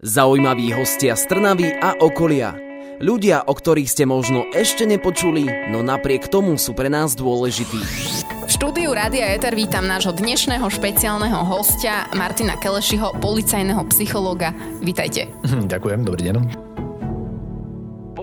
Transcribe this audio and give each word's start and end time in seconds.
Zaujímaví 0.00 0.72
hostia 0.72 1.12
z 1.12 1.28
Trnavy 1.28 1.76
a 1.76 1.92
okolia. 2.00 2.56
Ľudia, 3.04 3.44
o 3.44 3.52
ktorých 3.52 3.84
ste 3.84 4.08
možno 4.08 4.48
ešte 4.56 4.88
nepočuli, 4.88 5.44
no 5.68 5.84
napriek 5.84 6.24
tomu 6.32 6.56
sú 6.56 6.72
pre 6.72 6.88
nás 6.88 7.12
dôležití. 7.12 7.84
V 8.24 8.48
štúdiu 8.48 8.96
Rádia 8.96 9.28
Eter 9.36 9.52
vítam 9.52 9.84
nášho 9.84 10.16
dnešného 10.16 10.64
špeciálneho 10.72 11.44
hostia 11.44 12.08
Martina 12.16 12.56
Kelešiho, 12.56 13.12
policajného 13.20 13.84
psychológa. 13.92 14.56
Vítajte. 14.80 15.28
Ďakujem, 15.44 16.00
dobrý 16.08 16.32
deň. 16.32 16.69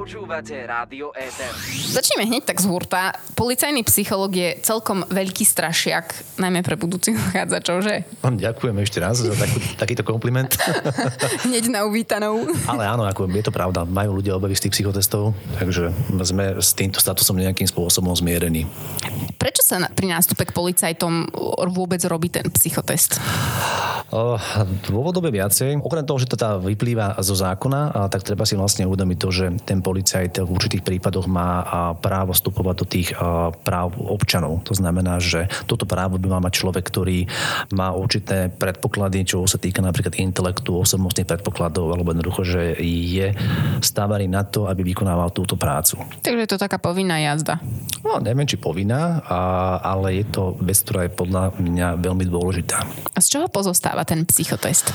Počúvate 0.07 0.55
Rádio 0.63 1.11
Éter. 1.11 1.51
Začneme 1.91 2.23
hneď 2.31 2.47
tak 2.47 2.63
z 2.63 2.71
hurta. 2.71 3.11
Policajný 3.35 3.83
psychológ 3.83 4.39
je 4.39 4.55
celkom 4.63 5.03
veľký 5.03 5.43
strašiak, 5.43 6.39
najmä 6.39 6.63
pre 6.63 6.79
budúcich 6.79 7.11
uchádzačov, 7.11 7.83
že? 7.83 8.07
Ďakujem 8.23 8.75
ešte 8.87 9.03
raz 9.03 9.19
za 9.19 9.35
takú, 9.35 9.59
takýto 9.75 10.07
kompliment. 10.07 10.55
hneď 11.51 11.67
na 11.67 11.83
uvítanou. 11.83 12.39
Ale 12.71 12.87
áno, 12.87 13.03
ako 13.03 13.27
je 13.27 13.43
to 13.43 13.51
pravda. 13.51 13.83
Majú 13.83 14.23
ľudia 14.23 14.39
obavy 14.39 14.55
z 14.55 14.71
tých 14.71 14.79
psychotestov, 14.79 15.35
takže 15.59 15.91
sme 16.23 16.55
s 16.55 16.71
týmto 16.71 17.03
statusom 17.03 17.35
nejakým 17.35 17.67
spôsobom 17.67 18.15
zmierení. 18.15 18.63
Prečo 19.35 19.59
sa 19.59 19.91
pri 19.91 20.07
nástupe 20.07 20.47
k 20.47 20.55
policajtom 20.55 21.35
vôbec 21.67 21.99
robí 22.07 22.31
ten 22.31 22.47
psychotest? 22.55 23.19
Dôvodové 24.87 25.35
viacej. 25.35 25.83
Okrem 25.83 26.07
toho, 26.07 26.15
že 26.15 26.31
to 26.31 26.39
tá 26.39 26.55
vyplýva 26.55 27.19
zo 27.19 27.35
zákona, 27.35 28.07
tak 28.07 28.23
treba 28.23 28.47
si 28.47 28.55
vlastne 28.55 28.87
uvedomiť 28.87 29.17
to, 29.19 29.29
že 29.35 29.45
ten 29.67 29.83
policajt 29.83 30.39
v 30.41 30.49
určitých 30.49 30.83
prípadoch 30.83 31.27
má 31.27 31.93
právo 31.99 32.31
vstupovať 32.31 32.75
do 32.79 32.85
tých 32.87 33.09
práv 33.67 33.99
občanov. 33.99 34.63
To 34.63 34.71
znamená, 34.71 35.19
že 35.19 35.51
toto 35.67 35.83
právo 35.83 36.15
by 36.15 36.27
mal 36.31 36.39
mať 36.39 36.53
človek, 36.55 36.87
ktorý 36.87 37.27
má 37.75 37.91
určité 37.91 38.47
predpoklady, 38.47 39.27
čo 39.27 39.43
sa 39.43 39.59
týka 39.59 39.83
napríklad 39.83 40.15
intelektu, 40.15 40.79
osobnostných 40.79 41.27
predpokladov, 41.27 41.91
alebo 41.91 42.15
jednoducho, 42.15 42.47
že 42.47 42.79
je 42.79 43.35
stávaný 43.83 44.31
na 44.31 44.47
to, 44.47 44.71
aby 44.71 44.87
vykonával 44.87 45.35
túto 45.35 45.59
prácu. 45.59 45.99
Takže 46.23 46.47
je 46.47 46.51
to 46.55 46.61
taká 46.61 46.79
povinná 46.79 47.19
jazda. 47.19 47.59
No, 48.07 48.23
neviem, 48.23 48.47
či 48.47 48.55
povinná, 48.55 49.19
ale 49.83 50.23
je 50.23 50.25
to 50.31 50.55
vec, 50.63 50.79
ktorá 50.79 51.09
je 51.09 51.11
podľa 51.11 51.43
mňa 51.59 51.87
veľmi 51.99 52.23
dôležitá. 52.23 52.87
A 53.11 53.19
z 53.19 53.27
čoho 53.35 53.51
pozostáva 53.51 53.96
ten 54.03 54.27
psychotest? 54.27 54.91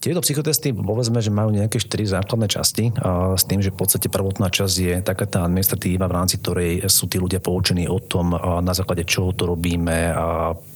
Tieto 0.00 0.24
psychotesty, 0.24 0.72
povedzme, 0.72 1.20
že 1.20 1.28
majú 1.28 1.52
nejaké 1.52 1.76
štyri 1.76 2.08
základné 2.08 2.48
časti, 2.48 2.88
s 3.36 3.44
tým, 3.44 3.60
že 3.60 3.68
v 3.68 3.84
podstate 3.84 4.08
prvotná 4.08 4.48
časť 4.48 4.74
je 4.80 4.94
taká 5.04 5.28
tá 5.28 5.44
administratíva, 5.44 6.08
v 6.08 6.16
rámci 6.16 6.40
ktorej 6.40 6.88
sú 6.88 7.04
tí 7.04 7.20
ľudia 7.20 7.44
poučení 7.44 7.84
o 7.84 8.00
tom, 8.00 8.32
na 8.64 8.72
základe 8.72 9.04
čoho 9.04 9.36
to 9.36 9.44
robíme, 9.44 10.16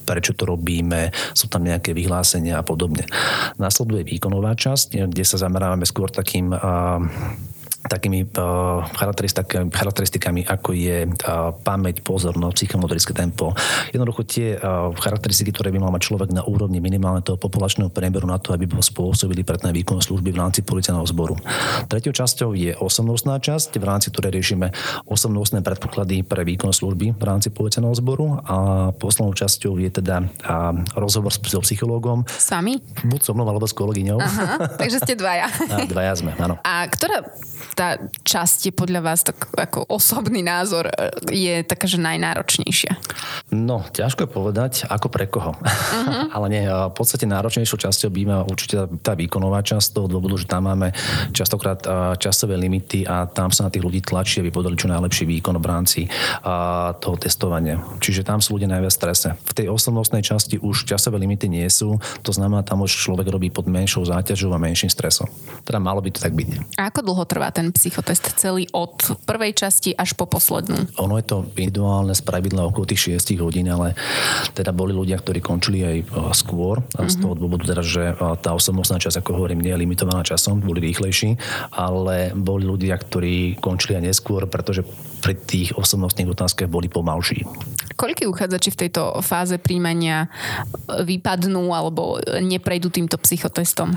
prečo 0.04 0.36
to 0.36 0.44
robíme, 0.44 1.08
sú 1.32 1.48
tam 1.48 1.64
nejaké 1.64 1.96
vyhlásenia 1.96 2.60
a 2.60 2.66
podobne. 2.68 3.08
Nasleduje 3.56 4.04
výkonová 4.04 4.52
časť, 4.60 5.08
kde 5.08 5.24
sa 5.24 5.40
zamerávame 5.40 5.88
skôr 5.88 6.12
takým 6.12 6.52
takými 7.84 8.24
uh, 8.36 8.84
charakteristikami, 8.96 9.68
charakteristikami, 9.68 10.40
ako 10.48 10.72
je 10.72 11.04
uh, 11.04 11.52
pamäť, 11.60 12.00
pozornosť, 12.00 12.54
psychomotorické 12.56 13.12
tempo. 13.12 13.52
Jednoducho 13.92 14.24
tie 14.24 14.56
uh, 14.56 14.90
charakteristiky, 14.96 15.52
ktoré 15.52 15.68
by 15.74 15.78
mal 15.84 15.92
mať 15.92 16.08
človek 16.08 16.30
na 16.32 16.42
úrovni 16.48 16.80
minimálne 16.80 17.20
toho 17.20 17.36
populačného 17.36 17.92
priemeru 17.92 18.24
na 18.24 18.40
to, 18.40 18.56
aby 18.56 18.64
bol 18.64 18.80
spôsobili 18.80 19.44
pre 19.44 19.60
ten 19.60 19.70
výkon 19.70 20.00
služby 20.00 20.32
v 20.32 20.38
rámci 20.40 20.64
policajného 20.64 21.06
zboru. 21.12 21.36
Tretiou 21.88 22.16
časťou 22.16 22.56
je 22.56 22.72
osobnostná 22.76 23.36
časť, 23.36 23.76
v 23.76 23.84
rámci 23.84 24.08
ktorej 24.08 24.32
riešime 24.40 24.72
osobnostné 25.04 25.60
predpoklady 25.60 26.24
pre 26.24 26.42
výkon 26.42 26.72
služby 26.72 27.14
v 27.14 27.24
rámci 27.24 27.52
policajného 27.52 27.94
zboru 28.00 28.40
a 28.44 28.56
poslednou 28.96 29.36
časťou 29.36 29.76
je 29.76 29.90
teda 29.92 30.24
uh, 30.24 30.72
rozhovor 30.96 31.30
s 31.30 31.40
psychológom. 31.40 32.24
Sami? 32.28 32.80
Buď 33.04 33.20
so 33.28 33.32
mnou 33.36 33.46
alebo 33.48 33.68
s 33.68 33.76
kolegyňou. 33.76 34.18
Aha, 34.20 34.78
takže 34.80 35.00
ste 35.04 35.14
dvaja. 35.14 35.48
A 35.74 35.84
dvaja 35.84 36.14
sme, 36.14 36.32
áno. 36.38 36.56
A 36.62 36.86
ktorá 36.86 37.26
tá 37.74 37.98
časť 38.22 38.70
je 38.70 38.72
podľa 38.72 39.00
vás 39.02 39.26
tak 39.26 39.50
ako 39.54 39.90
osobný 39.90 40.40
názor 40.40 40.88
e, 40.88 40.94
je 41.34 41.54
taká, 41.66 41.90
že 41.90 41.98
najnáročnejšia? 41.98 42.96
No, 43.50 43.82
ťažko 43.90 44.26
je 44.26 44.30
povedať, 44.30 44.72
ako 44.86 45.06
pre 45.10 45.26
koho. 45.26 45.52
Uh-huh. 45.54 46.30
Ale 46.36 46.46
nie, 46.50 46.64
v 46.64 46.94
podstate 46.94 47.26
náročnejšou 47.26 47.78
časťou 47.78 48.10
býva 48.10 48.46
určite 48.46 48.86
tá 49.02 49.18
výkonová 49.18 49.60
časť 49.60 49.94
toho 49.94 50.06
dôvodu, 50.06 50.38
že 50.38 50.46
tam 50.46 50.70
máme 50.70 50.94
častokrát 51.34 51.82
časové 52.16 52.56
limity 52.56 53.04
a 53.04 53.26
tam 53.28 53.50
sa 53.52 53.68
na 53.68 53.70
tých 53.70 53.84
ľudí 53.84 54.00
tlačí, 54.00 54.40
aby 54.40 54.54
podali 54.54 54.78
čo 54.78 54.88
najlepší 54.88 55.26
výkon 55.28 55.58
v 55.58 55.66
rámci 55.66 56.00
toho 57.00 57.16
testovania. 57.18 57.82
Čiže 58.00 58.24
tam 58.24 58.40
sú 58.40 58.56
ľudia 58.56 58.70
najviac 58.70 58.92
strese. 58.94 59.28
V 59.34 59.52
tej 59.52 59.66
osobnostnej 59.68 60.22
časti 60.24 60.56
už 60.60 60.88
časové 60.88 61.20
limity 61.20 61.50
nie 61.50 61.66
sú, 61.68 61.98
to 62.22 62.30
znamená, 62.32 62.64
tam 62.64 62.84
už 62.84 62.92
človek 62.92 63.28
robí 63.28 63.48
pod 63.48 63.68
menšou 63.68 64.04
záťažou 64.06 64.52
a 64.52 64.58
menším 64.60 64.88
stresom. 64.92 65.28
Teda 65.64 65.80
malo 65.80 66.00
by 66.00 66.10
to 66.12 66.20
tak 66.20 66.32
byť. 66.32 66.76
A 66.78 66.88
ako 66.92 67.00
dlho 67.04 67.24
trvá 67.24 67.48
ten 67.50 67.63
ten 67.64 67.72
psychotest 67.72 68.36
celý 68.36 68.68
od 68.76 68.92
prvej 69.24 69.56
časti 69.56 69.96
až 69.96 70.12
po 70.12 70.28
poslednú? 70.28 70.84
Ono 71.00 71.16
je 71.16 71.24
to 71.24 71.48
individuálne 71.56 72.12
z 72.12 72.20
pravidla 72.20 72.68
okolo 72.68 72.84
tých 72.84 73.16
6 73.16 73.40
hodín, 73.40 73.72
ale 73.72 73.96
teda 74.52 74.76
boli 74.76 74.92
ľudia, 74.92 75.16
ktorí 75.16 75.40
končili 75.40 75.80
aj 75.80 75.96
e, 75.96 76.04
skôr 76.36 76.84
a 77.00 77.08
z 77.08 77.16
mhm. 77.16 77.22
toho 77.24 77.34
dôvodu 77.40 77.64
teda, 77.72 77.80
že 77.80 78.04
e, 78.12 78.14
tá 78.44 78.52
osobnostná 78.52 79.00
časť, 79.00 79.24
ako 79.24 79.40
hovorím, 79.40 79.64
nie 79.64 79.72
je 79.72 79.80
limitovaná 79.80 80.20
časom, 80.20 80.60
boli 80.60 80.84
rýchlejší, 80.92 81.40
ale 81.72 82.36
boli 82.36 82.68
ľudia, 82.68 83.00
ktorí 83.00 83.56
končili 83.64 83.96
aj 83.96 84.12
neskôr, 84.12 84.44
pretože 84.44 84.84
pri 85.24 85.32
tých 85.40 85.72
osobnostných 85.72 86.28
otázkach 86.36 86.68
boli 86.68 86.92
pomalší. 86.92 87.48
Koľký 87.96 88.28
uchádzači 88.28 88.76
v 88.76 88.80
tejto 88.84 89.24
fáze 89.24 89.56
príjmania 89.56 90.28
vypadnú 90.84 91.72
alebo 91.72 92.20
neprejdú 92.44 92.92
týmto 92.92 93.16
psychotestom? 93.16 93.96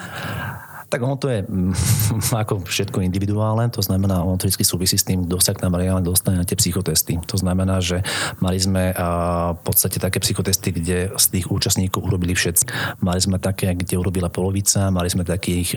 Tak 0.88 1.04
ono 1.04 1.20
to 1.20 1.28
je 1.28 1.44
mm, 1.44 1.76
ako 2.48 2.64
všetko 2.64 3.04
individuálne, 3.04 3.68
to 3.68 3.84
znamená, 3.84 4.24
ono 4.24 4.40
to 4.40 4.48
vždy 4.48 4.64
súvisí 4.64 4.96
s 4.96 5.04
tým, 5.04 5.28
kto 5.28 5.36
sa 5.44 5.52
k 5.52 5.68
nám 5.68 5.76
reálne 5.76 6.08
dostane 6.08 6.40
na 6.40 6.48
tie 6.48 6.56
psychotesty. 6.56 7.20
To 7.28 7.36
znamená, 7.36 7.84
že 7.84 8.08
mali 8.40 8.56
sme 8.56 8.96
v 8.96 9.62
podstate 9.68 10.00
také 10.00 10.24
psychotesty, 10.24 10.72
kde 10.72 11.12
z 11.12 11.26
tých 11.28 11.52
účastníkov 11.52 12.08
urobili 12.08 12.32
všetci. 12.32 12.64
Mali 13.04 13.20
sme 13.20 13.36
také, 13.38 13.76
kde 13.76 14.00
urobila 14.00 14.32
polovica, 14.32 14.88
mali 14.88 15.12
sme 15.12 15.28
takých 15.28 15.76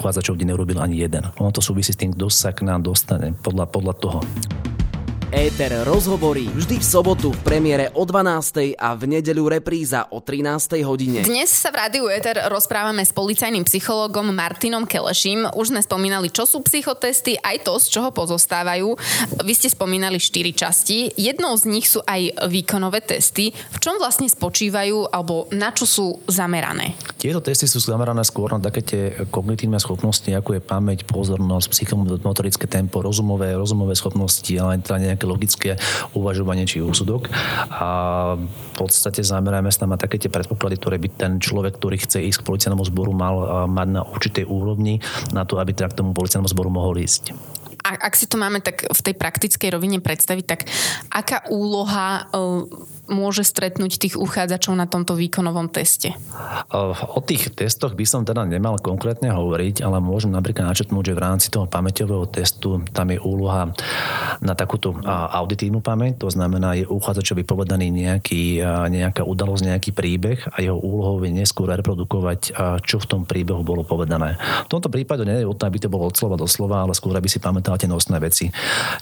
uchádzačov, 0.00 0.40
kde 0.40 0.48
neurobil 0.48 0.80
ani 0.80 1.04
jeden. 1.04 1.28
Ono 1.36 1.52
to 1.52 1.60
súvisí 1.60 1.92
s 1.92 2.00
tým, 2.00 2.16
kto 2.16 2.32
sa 2.32 2.56
k 2.56 2.64
nám 2.64 2.80
dostane 2.86 3.36
podľa, 3.36 3.68
podľa 3.68 3.94
toho. 4.00 4.18
Éter 5.32 5.72
rozhovorí 5.88 6.44
vždy 6.52 6.76
v 6.76 6.84
sobotu 6.84 7.32
v 7.32 7.40
premiére 7.40 7.88
o 7.96 8.04
12. 8.04 8.76
a 8.76 8.92
v 8.92 9.16
nedeľu 9.16 9.56
repríza 9.56 10.04
o 10.12 10.20
13. 10.20 10.84
hodine. 10.84 11.24
Dnes 11.24 11.48
sa 11.48 11.72
v 11.72 11.80
Rádiu 11.80 12.04
Éter 12.12 12.36
rozprávame 12.52 13.00
s 13.00 13.16
policajným 13.16 13.64
psychológom 13.64 14.28
Martinom 14.28 14.84
Kelešim. 14.84 15.48
Už 15.56 15.72
sme 15.72 15.80
spomínali, 15.80 16.28
čo 16.28 16.44
sú 16.44 16.60
psychotesty, 16.60 17.40
aj 17.40 17.64
to, 17.64 17.80
z 17.80 17.96
čoho 17.96 18.12
pozostávajú. 18.12 18.92
Vy 19.40 19.52
ste 19.56 19.72
spomínali 19.72 20.20
štyri 20.20 20.52
časti. 20.52 21.16
Jednou 21.16 21.56
z 21.56 21.64
nich 21.64 21.88
sú 21.88 22.04
aj 22.04 22.52
výkonové 22.52 23.00
testy. 23.00 23.56
V 23.56 23.78
čom 23.80 23.96
vlastne 23.96 24.28
spočívajú 24.28 25.16
alebo 25.16 25.48
na 25.48 25.72
čo 25.72 25.88
sú 25.88 26.20
zamerané? 26.28 26.92
Tieto 27.16 27.40
testy 27.40 27.64
sú 27.64 27.80
zamerané 27.80 28.20
skôr 28.28 28.52
na 28.52 28.60
také 28.60 28.84
tie 28.84 29.02
kognitívne 29.32 29.80
schopnosti, 29.80 30.28
ako 30.28 30.60
je 30.60 30.60
pamäť, 30.60 31.08
pozornosť, 31.08 31.72
psychomotorické 31.72 32.68
tempo, 32.68 33.00
rozumové, 33.00 33.56
rozumové 33.56 33.96
schopnosti, 33.96 34.52
ale 34.60 34.76
aj 34.76 35.00
nejaké 35.00 35.20
logické 35.24 35.80
uvažovanie 36.12 36.66
či 36.68 36.84
úsudok. 36.84 37.32
A 37.72 37.88
v 38.38 38.72
podstate 38.76 39.24
zameráme 39.24 39.70
sa 39.72 39.86
na 39.88 39.98
také 39.98 40.18
tie 40.18 40.30
predpoklady, 40.32 40.76
ktoré 40.78 40.96
by 40.98 41.08
ten 41.12 41.32
človek, 41.42 41.78
ktorý 41.78 41.96
chce 42.02 42.22
ísť 42.22 42.42
k 42.42 42.46
policajnému 42.48 42.84
zboru, 42.88 43.12
mal 43.14 43.66
mať 43.70 43.88
na 43.90 44.02
určitej 44.04 44.44
úrovni 44.46 45.02
na 45.30 45.46
to, 45.48 45.58
aby 45.58 45.72
teda 45.76 45.90
k 45.90 45.98
tomu 46.02 46.14
policajnému 46.14 46.50
zboru 46.50 46.70
mohol 46.70 46.98
ísť. 47.00 47.34
Ak 47.82 48.14
si 48.14 48.30
to 48.30 48.38
máme 48.38 48.62
tak 48.62 48.86
v 48.86 49.00
tej 49.02 49.14
praktickej 49.18 49.74
rovine 49.74 49.98
predstaviť, 49.98 50.44
tak 50.46 50.70
aká 51.10 51.50
úloha 51.50 52.30
môže 53.12 53.44
stretnúť 53.44 54.00
tých 54.00 54.14
uchádzačov 54.16 54.74
na 54.74 54.88
tomto 54.88 55.14
výkonovom 55.14 55.68
teste? 55.68 56.16
O 56.72 57.20
tých 57.20 57.52
testoch 57.52 57.92
by 57.92 58.04
som 58.08 58.24
teda 58.24 58.48
nemal 58.48 58.80
konkrétne 58.80 59.30
hovoriť, 59.30 59.84
ale 59.84 60.00
môžem 60.00 60.32
napríklad 60.32 60.72
načetnúť, 60.72 61.12
že 61.12 61.16
v 61.16 61.22
rámci 61.22 61.46
toho 61.52 61.68
pamäťového 61.68 62.24
testu 62.32 62.80
tam 62.90 63.12
je 63.12 63.20
úloha 63.20 63.76
na 64.40 64.56
takúto 64.56 64.96
auditívnu 65.06 65.84
pamäť, 65.84 66.24
to 66.24 66.28
znamená, 66.32 66.74
je 66.74 66.88
uchádzačovi 66.88 67.44
povedaný 67.44 67.92
nejaký, 67.92 68.58
nejaká 68.88 69.22
udalosť, 69.22 69.62
nejaký 69.68 69.90
príbeh 69.92 70.48
a 70.48 70.64
jeho 70.64 70.80
úlohou 70.80 71.20
je 71.22 71.30
neskôr 71.30 71.68
reprodukovať, 71.68 72.56
čo 72.82 72.96
v 72.98 73.06
tom 73.06 73.22
príbehu 73.28 73.60
bolo 73.60 73.84
povedané. 73.84 74.40
V 74.66 74.72
tomto 74.72 74.88
prípade 74.88 75.28
nie 75.28 75.44
je 75.44 75.48
o 75.48 75.52
to, 75.52 75.68
aby 75.68 75.76
to 75.76 75.92
bolo 75.92 76.08
od 76.08 76.16
slova 76.16 76.40
do 76.40 76.48
slova, 76.48 76.88
ale 76.88 76.96
skôr 76.96 77.12
aby 77.12 77.28
si 77.28 77.36
pamätal 77.36 77.76
tie 77.76 77.90
nosné 77.90 78.16
veci. 78.16 78.48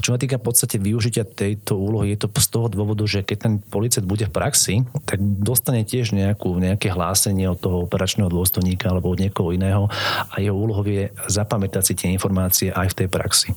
Čo 0.03 0.17
sa 0.17 0.19
týka 0.19 0.43
v 0.43 0.45
podstate 0.51 0.77
využitia 0.83 1.23
tejto 1.23 1.79
úlohy, 1.79 2.19
je 2.19 2.27
to 2.27 2.29
z 2.41 2.49
toho 2.51 2.67
dôvodu, 2.67 3.05
že 3.06 3.23
keď 3.23 3.37
ten 3.39 3.55
policajt 3.61 4.00
bude 4.05 4.26
v 4.29 4.35
praxi, 4.35 4.75
tak 5.06 5.19
dostane 5.20 5.85
tiež 5.85 6.12
nejakú, 6.17 6.56
nejaké 6.56 6.93
hlásenie 6.93 7.49
od 7.49 7.58
toho 7.58 7.85
operačného 7.85 8.29
dôstojníka 8.29 8.91
alebo 8.91 9.12
od 9.12 9.20
niekoho 9.20 9.52
iného 9.55 9.87
a 10.31 10.41
jeho 10.41 10.56
úlohou 10.56 10.85
je 10.87 11.12
zapamätať 11.29 11.82
si 11.82 11.94
tie 11.97 12.08
informácie 12.12 12.69
aj 12.73 12.94
v 12.94 12.99
tej 13.05 13.08
praxi 13.08 13.50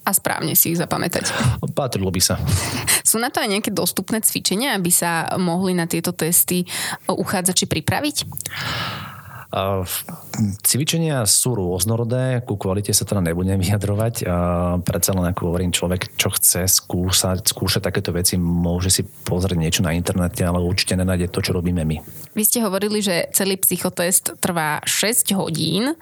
a 0.00 0.16
správne 0.16 0.56
si 0.56 0.72
ich 0.72 0.80
zapamätať. 0.80 1.28
Patrilo 1.76 2.08
by 2.08 2.18
sa. 2.24 2.40
Sú 3.04 3.20
na 3.20 3.28
to 3.28 3.38
aj 3.38 3.52
nejaké 3.52 3.70
dostupné 3.70 4.24
cvičenia, 4.24 4.74
aby 4.74 4.88
sa 4.88 5.36
mohli 5.36 5.76
na 5.76 5.84
tieto 5.84 6.10
testy 6.16 6.64
uchádzači 7.06 7.68
pripraviť? 7.68 8.16
Cvičenia 10.62 11.26
sú 11.26 11.58
rôznorodé, 11.58 12.38
ku 12.46 12.54
kvalite 12.54 12.94
sa 12.94 13.02
teda 13.02 13.18
nebudem 13.18 13.58
vyjadrovať. 13.64 14.22
Predsa 14.86 15.10
len 15.18 15.26
ako 15.34 15.40
hovorím, 15.50 15.74
človek, 15.74 16.14
čo 16.14 16.30
chce 16.30 16.70
skúšať, 16.70 17.50
skúšať 17.50 17.82
takéto 17.82 18.14
veci, 18.14 18.38
môže 18.38 18.94
si 18.94 19.02
pozrieť 19.02 19.58
niečo 19.58 19.82
na 19.82 19.94
internete, 19.94 20.46
ale 20.46 20.62
určite 20.62 20.94
nenájde 20.94 21.34
to, 21.34 21.42
čo 21.42 21.50
robíme 21.56 21.82
my. 21.82 21.96
Vy 22.32 22.42
ste 22.46 22.62
hovorili, 22.62 23.02
že 23.02 23.26
celý 23.34 23.58
psychotest 23.58 24.38
trvá 24.38 24.78
6 24.86 25.34
hodín. 25.34 25.98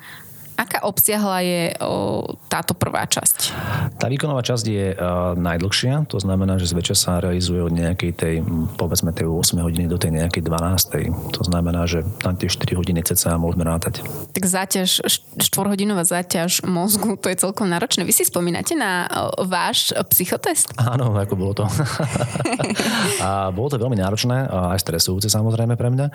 Aká 0.58 0.82
obsiahla 0.82 1.38
je 1.46 1.62
o, 1.78 2.26
táto 2.50 2.74
prvá 2.74 3.06
časť? 3.06 3.54
Tá 3.94 4.10
výkonová 4.10 4.42
časť 4.42 4.64
je 4.66 4.86
uh, 4.90 5.38
najdlhšia, 5.38 6.10
to 6.10 6.18
znamená, 6.18 6.58
že 6.58 6.66
zväčša 6.66 6.96
sa 6.98 7.12
realizuje 7.22 7.62
od 7.62 7.70
nejakej 7.70 8.10
tej, 8.10 8.34
povedzme 8.74 9.14
tej 9.14 9.30
8 9.30 9.54
hodiny 9.54 9.86
do 9.86 9.94
tej 9.94 10.18
nejakej 10.18 10.42
12. 10.42 11.38
To 11.38 11.42
znamená, 11.46 11.86
že 11.86 12.02
tam 12.18 12.34
tie 12.34 12.50
4 12.50 12.74
hodiny 12.74 13.06
ceca 13.06 13.38
môžeme 13.38 13.62
rátať. 13.62 14.02
Tak 14.34 14.42
záťaž, 14.42 15.06
4-hodinová 15.38 16.02
záťaž 16.02 16.66
mozgu, 16.66 17.14
to 17.14 17.30
je 17.30 17.38
celkom 17.38 17.70
náročné. 17.70 18.02
Vy 18.02 18.10
si 18.10 18.26
spomínate 18.26 18.74
na 18.74 19.06
uh, 19.06 19.38
váš 19.46 19.94
psychotest? 20.10 20.74
Áno, 20.74 21.14
ako 21.14 21.34
bolo 21.38 21.52
to. 21.54 21.70
a 23.26 23.54
bolo 23.54 23.70
to 23.70 23.78
veľmi 23.78 23.94
náročné, 23.94 24.50
aj 24.50 24.82
stresujúce 24.82 25.30
samozrejme 25.30 25.78
pre 25.78 25.86
mňa, 25.94 26.06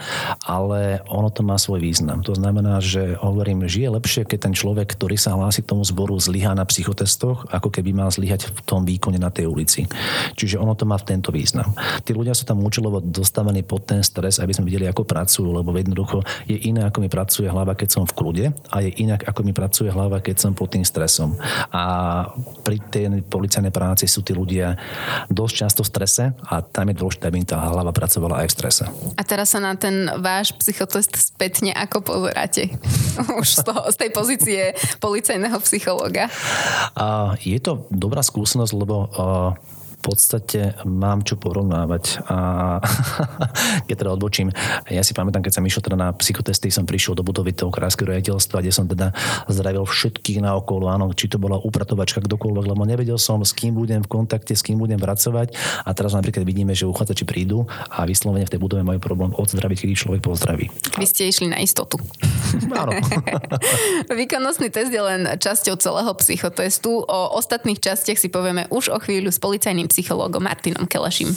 ale 0.44 1.00
ono 1.08 1.32
to 1.32 1.48
má 1.48 1.56
svoj 1.56 1.80
význam. 1.80 2.20
To 2.28 2.36
znamená, 2.36 2.84
že 2.84 3.16
hovorím, 3.24 3.64
že 3.72 3.88
je 3.88 3.90
lepšie, 3.96 4.33
keď 4.34 4.50
ten 4.50 4.58
človek, 4.58 4.98
ktorý 4.98 5.14
sa 5.14 5.38
hlási 5.38 5.62
k 5.62 5.70
tomu 5.70 5.86
zboru, 5.86 6.18
zlyhá 6.18 6.58
na 6.58 6.66
psychotestoch, 6.66 7.46
ako 7.54 7.70
keby 7.70 7.94
mal 7.94 8.10
zlyhať 8.10 8.50
v 8.50 8.60
tom 8.66 8.82
výkone 8.82 9.22
na 9.22 9.30
tej 9.30 9.46
ulici. 9.46 9.86
Čiže 10.34 10.58
ono 10.58 10.74
to 10.74 10.90
má 10.90 10.98
tento 10.98 11.30
význam. 11.30 11.70
Tí 12.02 12.18
ľudia 12.18 12.34
sú 12.34 12.50
tam 12.50 12.66
účelovo 12.66 12.98
dostavení 12.98 13.62
pod 13.62 13.86
ten 13.86 14.02
stres, 14.02 14.42
aby 14.42 14.50
sme 14.50 14.66
videli, 14.66 14.90
ako 14.90 15.06
pracujú, 15.06 15.54
lebo 15.54 15.70
jednoducho 15.70 16.26
je 16.50 16.58
iné, 16.66 16.82
ako 16.82 17.06
mi 17.06 17.14
pracuje 17.14 17.46
hlava, 17.46 17.78
keď 17.78 17.90
som 17.94 18.04
v 18.10 18.16
kľude 18.18 18.46
a 18.74 18.76
je 18.82 18.90
inak, 19.06 19.22
ako 19.30 19.46
mi 19.46 19.54
pracuje 19.54 19.94
hlava, 19.94 20.18
keď 20.18 20.50
som 20.50 20.58
pod 20.58 20.74
tým 20.74 20.82
stresom. 20.82 21.38
A 21.70 21.84
pri 22.66 22.82
tej 22.90 23.22
policajnej 23.30 23.70
práci 23.70 24.10
sú 24.10 24.26
tí 24.26 24.34
ľudia 24.34 24.74
dosť 25.30 25.54
často 25.54 25.82
v 25.86 25.92
strese 25.94 26.24
a 26.50 26.66
tam 26.66 26.90
je 26.90 26.98
dôležité, 26.98 27.30
aby 27.30 27.46
tá 27.46 27.62
hlava 27.70 27.94
pracovala 27.94 28.42
aj 28.42 28.48
v 28.50 28.56
strese. 28.58 28.84
A 29.14 29.22
teraz 29.22 29.54
sa 29.54 29.62
na 29.62 29.78
ten 29.78 30.10
váš 30.18 30.58
psychotest 30.58 31.14
spätne 31.22 31.70
ako 31.76 32.02
pozeráte? 32.02 32.74
Už 33.42 33.60
z, 33.60 33.62
toho, 33.68 33.84
z 33.92 33.96
tej 34.00 34.10
pozície 34.24 34.72
policajného 35.04 35.60
psychológa? 35.60 36.32
A 36.96 37.36
je 37.44 37.60
to 37.60 37.84
dobrá 37.92 38.24
skúsenosť, 38.24 38.72
lebo 38.72 39.12
podstate 40.04 40.76
mám 40.84 41.24
čo 41.24 41.40
porovnávať. 41.40 42.28
A 42.28 42.38
keď 43.88 43.96
teda 43.96 44.12
odbočím, 44.12 44.52
ja 44.92 45.00
si 45.00 45.16
pamätám, 45.16 45.40
keď 45.40 45.60
som 45.60 45.64
išiel 45.64 45.80
teda 45.80 45.96
na 45.96 46.12
psychotesty, 46.20 46.68
som 46.68 46.84
prišiel 46.84 47.16
do 47.16 47.24
budovy 47.24 47.56
toho 47.56 47.72
krajského 47.72 48.12
riaditeľstva, 48.12 48.60
kde 48.60 48.74
som 48.76 48.86
teda 48.86 49.16
zdravil 49.48 49.88
všetkých 49.88 50.44
na 50.44 50.60
okolo, 50.60 50.92
áno, 50.92 51.08
či 51.16 51.32
to 51.32 51.40
bola 51.40 51.56
upratovačka, 51.56 52.20
kdokoľvek, 52.20 52.66
lebo 52.68 52.84
nevedel 52.84 53.16
som, 53.16 53.40
s 53.40 53.56
kým 53.56 53.80
budem 53.80 54.04
v 54.04 54.12
kontakte, 54.12 54.52
s 54.52 54.62
kým 54.62 54.76
budem 54.76 55.00
pracovať. 55.00 55.56
A 55.88 55.96
teraz 55.96 56.12
napríklad 56.12 56.44
vidíme, 56.44 56.76
že 56.76 56.84
uchádzači 56.84 57.24
prídu 57.24 57.64
a 57.88 58.04
vyslovene 58.04 58.44
v 58.44 58.52
tej 58.52 58.60
budove 58.60 58.84
majú 58.84 59.00
problém 59.00 59.32
odzdraviť, 59.32 59.78
keď 59.80 59.90
človek 59.96 60.22
pozdraví. 60.26 60.68
Vy 61.00 61.06
ste 61.08 61.32
išli 61.32 61.48
na 61.48 61.64
istotu. 61.64 61.96
Áno. 62.82 62.92
Výkonnostný 64.20 64.68
test 64.68 64.92
je 64.92 65.00
len 65.00 65.40
časťou 65.40 65.80
celého 65.80 66.12
psychotestu. 66.20 67.06
O 67.06 67.20
ostatných 67.40 67.80
častiach 67.80 68.20
si 68.20 68.28
povieme 68.28 68.68
už 68.74 68.92
o 68.92 68.98
chvíľu 69.00 69.30
s 69.30 69.40
policajným 69.40 69.93
psychológom 69.94 70.42
Martinom 70.44 70.90
Kelešim. 70.90 71.30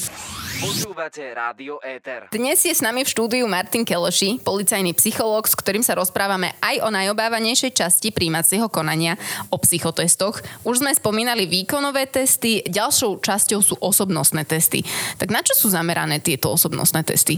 Počúvate 0.56 1.20
Rádio 1.37 1.76
Éter. 1.85 2.32
Dnes 2.32 2.56
je 2.64 2.73
s 2.73 2.81
nami 2.81 3.05
v 3.05 3.12
štúdiu 3.12 3.44
Martin 3.44 3.85
Keloši, 3.85 4.41
policajný 4.41 4.97
psychológ, 4.97 5.44
s 5.44 5.53
ktorým 5.53 5.85
sa 5.85 5.93
rozprávame 5.93 6.56
aj 6.64 6.81
o 6.81 6.88
najobávanejšej 6.88 7.76
časti 7.76 8.08
príjmacieho 8.08 8.73
konania, 8.73 9.20
o 9.53 9.61
psychotestoch. 9.61 10.41
Už 10.64 10.81
sme 10.81 10.97
spomínali 10.97 11.44
výkonové 11.44 12.08
testy, 12.08 12.64
ďalšou 12.64 13.20
časťou 13.20 13.61
sú 13.61 13.75
osobnostné 13.85 14.49
testy. 14.49 14.81
Tak 15.20 15.29
na 15.29 15.44
čo 15.44 15.53
sú 15.53 15.69
zamerané 15.69 16.25
tieto 16.25 16.49
osobnostné 16.49 17.05
testy? 17.05 17.37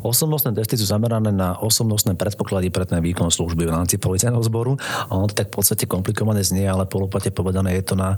Osobnostné 0.00 0.56
testy 0.56 0.80
sú 0.80 0.88
zamerané 0.88 1.36
na 1.36 1.60
osobnostné 1.60 2.16
predpoklady 2.16 2.72
pre 2.72 2.88
ten 2.88 3.04
výkon 3.04 3.28
služby 3.28 3.68
v 3.68 3.74
rámci 3.76 4.00
policajného 4.00 4.40
zboru. 4.40 4.80
Ono 5.12 5.28
to 5.28 5.36
tak 5.36 5.52
v 5.52 5.60
podstate 5.60 5.84
komplikované 5.84 6.40
znie, 6.40 6.64
ale 6.64 6.88
polopate 6.88 7.28
povedané 7.28 7.76
je 7.76 7.92
to 7.92 7.94
na 7.96 8.16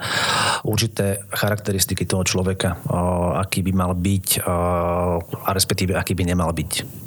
určité 0.62 1.26
charakteristiky 1.34 2.06
toho 2.06 2.22
človeka, 2.22 2.78
aký 3.42 3.66
by 3.66 3.72
mal 3.74 3.94
byť, 3.94 4.35
a 4.44 5.48
respektíve 5.54 5.94
aký 5.94 6.12
by 6.18 6.24
nemal 6.34 6.50
byť. 6.52 7.05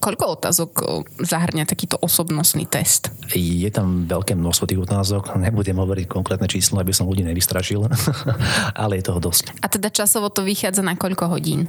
Koľko 0.00 0.24
otázok 0.40 0.72
zahrňa 1.20 1.68
takýto 1.68 2.00
osobnostný 2.00 2.64
test? 2.64 3.12
Je 3.32 3.68
tam 3.68 4.08
veľké 4.08 4.32
množstvo 4.32 4.64
tých 4.64 4.82
otázok. 4.82 5.36
Nebudem 5.36 5.76
hovoriť 5.76 6.06
konkrétne 6.08 6.48
číslo, 6.48 6.80
aby 6.80 6.90
som 6.90 7.08
ľudí 7.08 7.22
nevystrašil, 7.22 7.86
ale 8.82 8.98
je 8.98 9.04
toho 9.04 9.20
dosť. 9.20 9.56
A 9.60 9.68
teda 9.68 9.92
časovo 9.92 10.32
to 10.32 10.42
vychádza 10.42 10.80
na 10.80 10.96
koľko 10.96 11.28
hodín? 11.30 11.68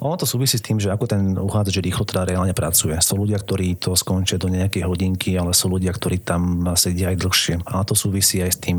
Ono 0.00 0.16
to 0.18 0.26
súvisí 0.28 0.60
s 0.60 0.64
tým, 0.64 0.80
že 0.80 0.92
ako 0.92 1.04
ten 1.08 1.22
uchádzač 1.36 1.80
rýchlo 1.80 2.04
teda 2.04 2.26
reálne 2.26 2.52
pracuje. 2.56 2.96
Sú 3.00 3.20
ľudia, 3.20 3.38
ktorí 3.40 3.76
to 3.78 3.94
skončia 3.94 4.40
do 4.40 4.50
nejakej 4.50 4.84
hodinky, 4.84 5.38
ale 5.38 5.54
sú 5.54 5.70
ľudia, 5.70 5.94
ktorí 5.94 6.20
tam 6.20 6.64
sedia 6.74 7.14
aj 7.14 7.20
dlhšie. 7.22 7.54
A 7.64 7.86
to 7.86 7.94
súvisí 7.94 8.42
aj 8.42 8.50
s 8.50 8.58
tým 8.60 8.78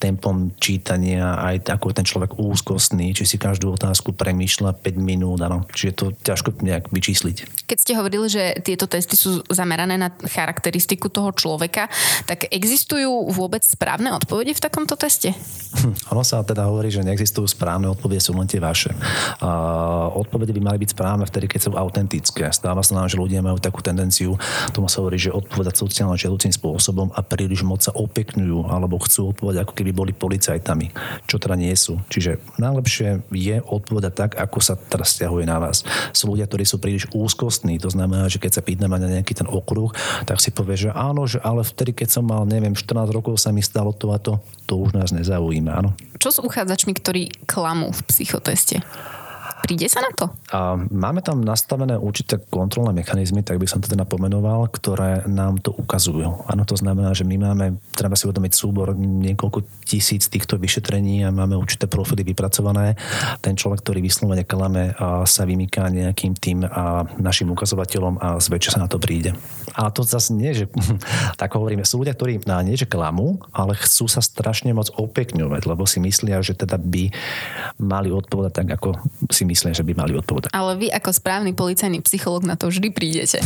tempom 0.00 0.52
čítania, 0.58 1.38
aj 1.40 1.72
ako 1.78 1.94
ten 1.94 2.04
človek 2.04 2.36
úzkostný, 2.36 3.14
či 3.16 3.24
si 3.24 3.36
každú 3.38 3.72
otázku 3.72 4.12
premýšľa 4.12 4.76
5 4.82 4.98
minút. 4.98 5.40
Ano. 5.40 5.64
Čiže 5.70 5.92
to 5.94 6.04
ťažko 6.26 6.60
nejak 6.60 6.90
vyčísliť. 6.92 7.66
Keď 7.66 7.78
ste 7.78 7.92
hovorili 7.94 8.05
hovoril, 8.06 8.30
že 8.30 8.62
tieto 8.62 8.86
testy 8.86 9.18
sú 9.18 9.42
zamerané 9.50 9.98
na 9.98 10.14
charakteristiku 10.14 11.10
toho 11.10 11.34
človeka, 11.34 11.90
tak 12.30 12.46
existujú 12.54 13.34
vôbec 13.34 13.66
správne 13.66 14.14
odpovede 14.14 14.54
v 14.54 14.62
takomto 14.62 14.94
teste? 14.94 15.34
Hm, 15.34 16.14
ono 16.14 16.22
sa 16.22 16.46
teda 16.46 16.70
hovorí, 16.70 16.94
že 16.94 17.02
neexistujú 17.02 17.50
správne 17.50 17.90
odpovede, 17.90 18.22
sú 18.22 18.30
len 18.38 18.46
tie 18.46 18.62
vaše. 18.62 18.94
A 19.42 20.05
odpovede 20.16 20.56
by 20.56 20.62
mali 20.72 20.78
byť 20.82 20.90
správne 20.96 21.24
vtedy, 21.28 21.46
keď 21.46 21.60
sú 21.60 21.70
autentické. 21.76 22.48
Stáva 22.50 22.80
sa 22.80 22.96
nám, 22.96 23.12
že 23.12 23.20
ľudia 23.20 23.44
majú 23.44 23.60
takú 23.60 23.84
tendenciu, 23.84 24.40
tomu 24.72 24.88
sa 24.88 25.04
hovorí, 25.04 25.20
že 25.20 25.34
odpovedať 25.34 25.76
sociálne 25.76 26.16
žiaducím 26.16 26.52
spôsobom 26.56 27.12
a 27.12 27.20
príliš 27.20 27.62
moc 27.62 27.84
sa 27.84 27.92
opekňujú 27.92 28.72
alebo 28.72 28.96
chcú 29.04 29.36
odpovedať, 29.36 29.68
ako 29.68 29.74
keby 29.76 29.90
boli 29.92 30.12
policajtami, 30.16 30.90
čo 31.28 31.36
teda 31.36 31.54
nie 31.54 31.72
sú. 31.76 32.00
Čiže 32.08 32.40
najlepšie 32.56 33.28
je 33.30 33.56
odpovedať 33.60 34.12
tak, 34.16 34.30
ako 34.40 34.58
sa 34.64 34.74
teraz 34.74 35.12
stiahuje 35.12 35.44
na 35.44 35.60
vás. 35.60 35.84
Sú 36.16 36.32
ľudia, 36.32 36.48
ktorí 36.48 36.64
sú 36.64 36.80
príliš 36.80 37.06
úzkostní, 37.12 37.76
to 37.76 37.92
znamená, 37.92 38.26
že 38.32 38.40
keď 38.40 38.58
sa 38.58 38.62
pýtame 38.64 38.96
na 38.96 39.12
nejaký 39.20 39.36
ten 39.36 39.48
okruh, 39.48 39.92
tak 40.24 40.40
si 40.40 40.48
povie, 40.50 40.88
že 40.88 40.90
áno, 40.94 41.28
že 41.28 41.42
ale 41.44 41.62
vtedy, 41.62 41.92
keď 41.92 42.08
som 42.20 42.24
mal, 42.24 42.48
neviem, 42.48 42.72
14 42.72 43.12
rokov 43.12 43.36
sa 43.36 43.52
mi 43.52 43.60
stalo 43.60 43.92
to 43.92 44.10
a 44.14 44.18
to, 44.18 44.40
to 44.64 44.78
už 44.78 44.96
nás 44.96 45.12
nezaujíma, 45.12 45.72
áno. 45.84 45.90
Čo 46.16 46.32
s 46.32 46.38
uchádzačmi, 46.40 46.96
ktorí 46.96 47.22
klamú 47.44 47.92
v 47.92 48.00
psychoteste? 48.08 48.80
Príde 49.66 49.90
sa 49.90 49.98
na 49.98 50.14
to? 50.14 50.30
A 50.54 50.78
máme 50.78 51.26
tam 51.26 51.42
nastavené 51.42 51.98
určité 51.98 52.38
kontrolné 52.38 52.94
mechanizmy, 52.94 53.42
tak 53.42 53.58
by 53.58 53.66
som 53.66 53.82
to 53.82 53.90
teda 53.90 54.06
pomenoval, 54.06 54.70
ktoré 54.70 55.26
nám 55.26 55.58
to 55.58 55.74
ukazujú. 55.74 56.46
Áno, 56.46 56.62
to 56.62 56.78
znamená, 56.78 57.10
že 57.18 57.26
my 57.26 57.34
máme, 57.34 57.82
treba 57.90 58.14
si 58.14 58.30
uvedomiť 58.30 58.52
súbor 58.54 58.94
niekoľko 58.94 59.66
tisíc 59.82 60.30
týchto 60.30 60.54
vyšetrení 60.54 61.26
a 61.26 61.34
máme 61.34 61.58
určité 61.58 61.90
profily 61.90 62.22
vypracované. 62.22 62.94
Ten 63.42 63.58
človek, 63.58 63.82
ktorý 63.82 64.06
vyslovene 64.06 64.46
klame, 64.46 64.94
sa 65.26 65.42
vymýka 65.42 65.90
nejakým 65.90 66.38
tým 66.38 66.62
našim 67.18 67.50
ukazovateľom 67.50 68.22
a 68.22 68.38
zväčša 68.38 68.78
sa 68.78 68.86
na 68.86 68.86
to 68.86 69.02
príde. 69.02 69.34
A 69.74 69.90
to 69.90 70.06
zase 70.06 70.30
nie, 70.30 70.54
že 70.54 70.70
tak 71.42 71.58
hovoríme, 71.58 71.82
sú 71.82 72.06
ľudia, 72.06 72.14
ktorí 72.14 72.38
na 72.46 72.62
nie, 72.62 72.78
že 72.78 72.86
klamú, 72.86 73.42
ale 73.50 73.74
chcú 73.74 74.06
sa 74.06 74.22
strašne 74.22 74.70
moc 74.70 74.94
opekňovať, 74.94 75.66
lebo 75.66 75.82
si 75.90 75.98
myslia, 75.98 76.38
že 76.38 76.54
teda 76.54 76.78
by 76.78 77.10
mali 77.82 78.14
odpovedať 78.14 78.52
tak, 78.62 78.68
ako 78.78 79.02
si 79.26 79.42
myslia 79.42 79.55
myslím, 79.56 79.72
že 79.72 79.80
by 79.80 79.92
mali 79.96 80.12
odpovedať. 80.12 80.52
Ale 80.52 80.76
vy 80.76 80.92
ako 80.92 81.16
správny 81.16 81.56
policajný 81.56 82.04
psychológ 82.04 82.44
na 82.44 82.60
to 82.60 82.68
vždy 82.68 82.92
prídete. 82.92 83.40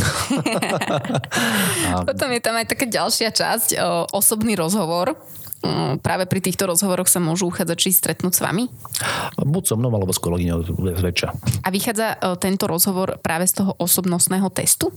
Potom 2.11 2.29
je 2.35 2.41
tam 2.43 2.59
aj 2.59 2.67
taká 2.67 2.83
ďalšia 2.91 3.31
časť, 3.31 3.79
osobný 4.11 4.59
rozhovor 4.59 5.15
práve 6.01 6.25
pri 6.25 6.41
týchto 6.41 6.67
rozhovoroch 6.67 7.07
sa 7.07 7.21
môžu 7.21 7.47
uchádzači 7.49 7.93
stretnúť 7.93 8.33
s 8.37 8.41
vami? 8.41 8.67
Buď 9.37 9.63
so 9.73 9.75
mnou, 9.77 9.93
alebo 9.93 10.11
s 10.11 10.21
kolegyňou 10.21 10.59
zväčša. 11.01 11.27
A 11.65 11.69
vychádza 11.69 12.17
e, 12.17 12.37
tento 12.41 12.65
rozhovor 12.65 13.21
práve 13.21 13.45
z 13.45 13.63
toho 13.63 13.77
osobnostného 13.77 14.49
testu? 14.53 14.89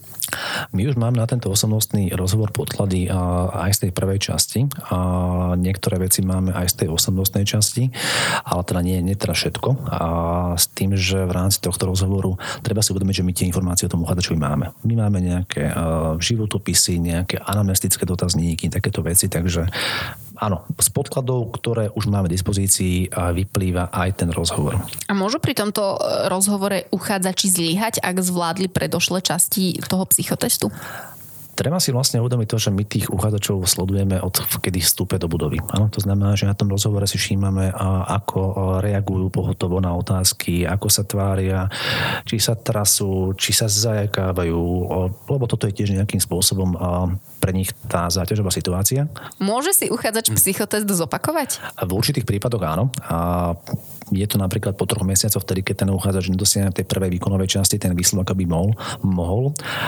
My 0.72 0.88
už 0.88 0.96
máme 0.98 1.20
na 1.20 1.28
tento 1.28 1.52
osobnostný 1.52 2.10
rozhovor 2.16 2.50
podklady 2.50 3.06
aj 3.54 3.70
z 3.76 3.78
tej 3.86 3.90
prvej 3.94 4.18
časti. 4.18 4.60
A 4.90 4.98
niektoré 5.54 6.00
veci 6.02 6.24
máme 6.24 6.50
aj 6.50 6.74
z 6.74 6.74
tej 6.84 6.88
osobnostnej 6.90 7.44
časti, 7.46 7.92
ale 8.42 8.62
teda 8.66 8.80
nie, 8.82 8.98
nie 9.04 9.14
teda 9.14 9.36
všetko. 9.36 9.70
A 9.90 10.06
s 10.58 10.66
tým, 10.72 10.96
že 10.98 11.24
v 11.24 11.32
rámci 11.32 11.62
tohto 11.62 11.86
rozhovoru 11.86 12.36
treba 12.64 12.82
si 12.82 12.90
uvedomiť, 12.90 13.14
že 13.20 13.26
my 13.26 13.32
tie 13.32 13.48
informácie 13.48 13.86
o 13.86 13.92
tom 13.92 14.02
uchádzačovi 14.02 14.38
máme. 14.38 14.66
My 14.82 14.94
máme 15.06 15.18
nejaké 15.22 15.70
uh, 15.70 16.16
životopisy, 16.18 16.98
nejaké 16.98 17.38
anamnestické 17.38 18.02
dotazníky, 18.08 18.70
takéto 18.72 19.04
veci, 19.04 19.30
takže 19.30 19.68
áno, 20.38 20.66
z 20.78 20.88
podkladov, 20.90 21.54
ktoré 21.54 21.90
už 21.94 22.10
máme 22.10 22.26
v 22.26 22.34
dispozícii, 22.34 23.10
vyplýva 23.10 23.90
aj 23.90 24.24
ten 24.24 24.30
rozhovor. 24.34 24.78
A 25.06 25.12
môžu 25.14 25.38
pri 25.38 25.54
tomto 25.54 25.96
e, 25.96 26.28
rozhovore 26.30 26.86
uchádzači 26.90 27.46
zlyhať, 27.50 27.94
ak 28.02 28.16
zvládli 28.18 28.66
predošlé 28.70 29.22
časti 29.22 29.78
toho 29.86 30.04
psychotestu? 30.10 30.68
Treba 31.54 31.78
si 31.78 31.94
vlastne 31.94 32.18
uvedomiť 32.18 32.48
to, 32.50 32.58
že 32.58 32.70
my 32.74 32.82
tých 32.82 33.06
uchádzačov 33.14 33.62
sledujeme 33.64 34.18
od 34.18 34.34
kedy 34.58 34.82
vstúpe 34.82 35.16
do 35.22 35.30
budovy. 35.30 35.62
Ano, 35.70 35.86
to 35.86 36.02
znamená, 36.02 36.34
že 36.34 36.50
na 36.50 36.58
tom 36.58 36.66
rozhovore 36.66 37.06
si 37.06 37.14
všímame, 37.14 37.70
ako 38.10 38.78
reagujú 38.82 39.30
pohotovo 39.30 39.78
na 39.78 39.94
otázky, 39.94 40.66
ako 40.66 40.86
sa 40.90 41.06
tvária, 41.06 41.70
či 42.26 42.42
sa 42.42 42.58
trasú, 42.58 43.32
či 43.38 43.54
sa 43.54 43.70
zajakávajú, 43.70 44.62
lebo 45.30 45.44
toto 45.46 45.70
je 45.70 45.76
tiež 45.78 45.94
nejakým 45.94 46.18
spôsobom 46.18 46.74
pre 47.38 47.54
nich 47.54 47.70
tá 47.86 48.10
záťažová 48.10 48.50
situácia. 48.50 49.06
Môže 49.38 49.70
si 49.76 49.86
uchádzač 49.88 50.34
psychotest 50.34 50.90
zopakovať? 50.90 51.62
V 51.86 51.90
určitých 51.94 52.26
prípadoch 52.26 52.62
áno. 52.66 52.90
A 53.06 53.52
je 54.12 54.26
to 54.28 54.36
napríklad 54.36 54.76
po 54.76 54.84
troch 54.84 55.06
mesiacoch, 55.06 55.44
vtedy, 55.44 55.64
keď 55.64 55.86
ten 55.86 55.90
uchádzač 55.92 56.28
nedosiahne 56.28 56.74
tej 56.74 56.84
prvej 56.84 57.14
výkonovej 57.16 57.60
časti, 57.60 57.80
ten 57.80 57.96
výsledok 57.96 58.36
by 58.36 58.44
mohol, 58.44 58.70
mohol, 59.00 59.44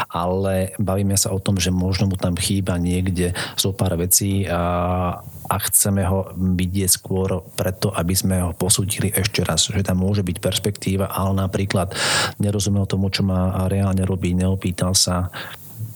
ale 0.08 0.73
bavíme 0.80 1.18
sa 1.18 1.35
o 1.35 1.42
tom, 1.42 1.61
že 1.61 1.75
možno 1.75 2.08
mu 2.08 2.16
tam 2.16 2.38
chýba 2.38 2.80
niekde 2.80 3.37
zo 3.58 3.76
pár 3.76 3.99
vecí 4.00 4.49
a, 4.49 5.20
a 5.49 5.56
chceme 5.68 6.06
ho 6.08 6.32
vidieť 6.37 6.90
skôr 6.90 7.44
preto, 7.58 7.92
aby 7.92 8.14
sme 8.16 8.40
ho 8.40 8.50
posúdili 8.56 9.12
ešte 9.12 9.44
raz, 9.44 9.68
že 9.68 9.85
tam 9.85 10.00
môže 10.00 10.25
byť 10.25 10.37
perspektíva, 10.40 11.12
ale 11.12 11.37
napríklad 11.37 11.92
nerozumel 12.40 12.88
tomu, 12.88 13.12
čo 13.12 13.26
má 13.26 13.68
reálne 13.68 14.04
robí, 14.06 14.32
neopýtal 14.32 14.96
sa, 14.96 15.28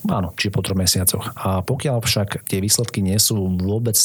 Áno, 0.09 0.33
čiže 0.38 0.54
po 0.54 0.64
troch 0.64 0.78
mesiacoch. 0.78 1.35
A 1.37 1.61
pokiaľ 1.61 2.00
však 2.00 2.49
tie 2.49 2.62
výsledky 2.62 3.04
nie 3.04 3.21
sú 3.21 3.37
vôbec, 3.61 3.97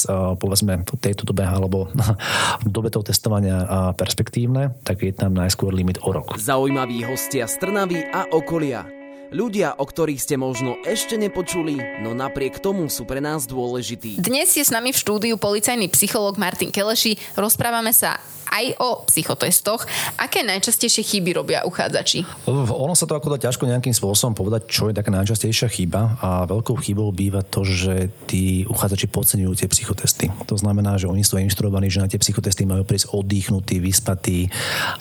povedzme, 0.41 0.83
v 0.83 0.99
tejto 0.99 1.23
dobe 1.23 1.47
alebo 1.47 1.87
v 2.67 2.69
dobe 2.69 2.91
toho 2.91 3.05
testovania 3.05 3.93
perspektívne, 3.95 4.75
tak 4.83 5.05
je 5.05 5.15
tam 5.15 5.31
najskôr 5.37 5.71
limit 5.71 6.03
o 6.03 6.11
rok. 6.11 6.35
Zaujímaví 6.35 7.05
hostia 7.07 7.47
z 7.47 7.55
Trnavy 7.63 8.03
a 8.11 8.27
okolia. 8.33 8.87
Ľudia, 9.33 9.81
o 9.81 9.85
ktorých 9.89 10.21
ste 10.21 10.37
možno 10.37 10.77
ešte 10.85 11.17
nepočuli, 11.17 11.81
no 12.05 12.13
napriek 12.13 12.61
tomu 12.61 12.87
sú 12.93 13.09
pre 13.09 13.17
nás 13.19 13.49
dôležití. 13.49 14.21
Dnes 14.21 14.53
je 14.53 14.61
s 14.61 14.69
nami 14.69 14.93
v 14.93 15.01
štúdiu 15.01 15.35
policajný 15.41 15.89
psychológ 15.91 16.37
Martin 16.37 16.69
Keleši. 16.69 17.17
Rozprávame 17.33 17.89
sa 17.89 18.21
aj 18.55 18.65
o 18.79 19.03
psychotestoch. 19.11 19.83
Aké 20.15 20.47
najčastejšie 20.47 21.03
chyby 21.03 21.35
robia 21.35 21.67
uchádzači? 21.67 22.47
Ono 22.47 22.95
sa 22.95 23.03
to 23.03 23.19
ako 23.19 23.35
dá 23.35 23.37
ťažko 23.37 23.67
nejakým 23.67 23.91
spôsobom 23.91 24.31
povedať, 24.31 24.71
čo 24.71 24.87
je 24.87 24.95
taká 24.95 25.11
najčastejšia 25.11 25.67
chyba 25.67 26.15
a 26.23 26.47
veľkou 26.47 26.79
chybou 26.79 27.11
býva 27.11 27.43
to, 27.43 27.67
že 27.67 28.07
tí 28.31 28.63
uchádzači 28.63 29.11
podceňujú 29.11 29.53
tie 29.59 29.67
psychotesty. 29.67 30.31
To 30.47 30.55
znamená, 30.55 30.95
že 30.95 31.11
oni 31.11 31.27
sú 31.27 31.35
inštruovaní, 31.35 31.91
že 31.91 31.99
na 31.99 32.07
tie 32.07 32.19
psychotesty 32.21 32.63
majú 32.63 32.87
prísť 32.87 33.11
oddychnutí, 33.11 33.83
vyspatí, 33.83 34.47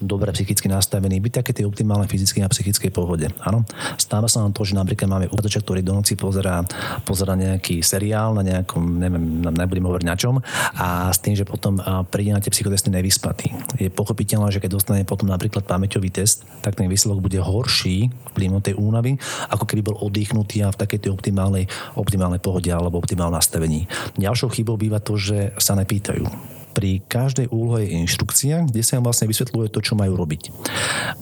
dobre 0.02 0.34
psychicky 0.34 0.66
nastavení, 0.66 1.22
byť 1.22 1.32
také 1.44 1.52
tie 1.54 1.64
optimálne 1.68 2.10
fyzickej 2.10 2.42
a 2.42 2.50
psychickej 2.50 2.90
pohode. 2.90 3.30
Áno. 3.46 3.62
Stáva 3.94 4.26
sa 4.26 4.42
nám 4.42 4.50
to, 4.50 4.66
že 4.66 4.74
napríklad 4.74 5.06
máme 5.06 5.26
uchádzača, 5.30 5.62
ktorý 5.62 5.80
do 5.86 5.94
noci 5.94 6.18
pozerá, 6.18 6.66
pozerá 7.06 7.38
nejaký 7.38 7.84
seriál 7.84 8.34
na 8.34 8.42
nejakom, 8.42 8.82
neviem, 8.98 9.44
nebudem 9.44 9.86
hovoriť 9.86 10.06
na 10.08 10.16
čom, 10.18 10.42
a 10.74 11.12
s 11.12 11.22
tým, 11.22 11.38
že 11.38 11.46
potom 11.46 11.78
príde 12.10 12.34
na 12.34 12.42
tie 12.42 12.50
psychotesty 12.50 12.90
nevyspatý 12.90 13.43
výsledky. 13.44 13.82
Je 13.82 13.90
pochopiteľné, 13.90 14.48
že 14.52 14.62
keď 14.62 14.70
dostane 14.80 15.02
potom 15.04 15.28
napríklad 15.28 15.66
pamäťový 15.66 16.08
test, 16.08 16.46
tak 16.62 16.78
ten 16.78 16.88
výsledok 16.88 17.20
bude 17.20 17.38
horší 17.40 18.08
vplyvom 18.32 18.62
tej 18.64 18.74
únavy, 18.78 19.18
ako 19.50 19.64
keby 19.68 19.82
bol 19.84 19.96
oddychnutý 20.00 20.64
a 20.64 20.72
v 20.72 20.80
takej 20.80 21.08
tej 21.08 21.10
optimálnej, 21.12 21.68
optimálnej 21.98 22.40
pohode 22.40 22.70
alebo 22.70 23.00
optimálnom 23.00 23.36
nastavení. 23.36 23.90
Ďalšou 24.16 24.54
chybou 24.54 24.78
býva 24.78 25.02
to, 25.02 25.18
že 25.18 25.52
sa 25.58 25.76
nepýtajú 25.76 26.53
pri 26.74 26.98
každej 27.06 27.54
úlohe 27.54 27.86
je 27.86 27.94
inštrukcia, 28.02 28.66
kde 28.66 28.82
sa 28.82 28.98
im 28.98 29.06
vlastne 29.06 29.30
vysvetľuje 29.30 29.70
to, 29.70 29.78
čo 29.78 29.94
majú 29.94 30.18
robiť. 30.18 30.50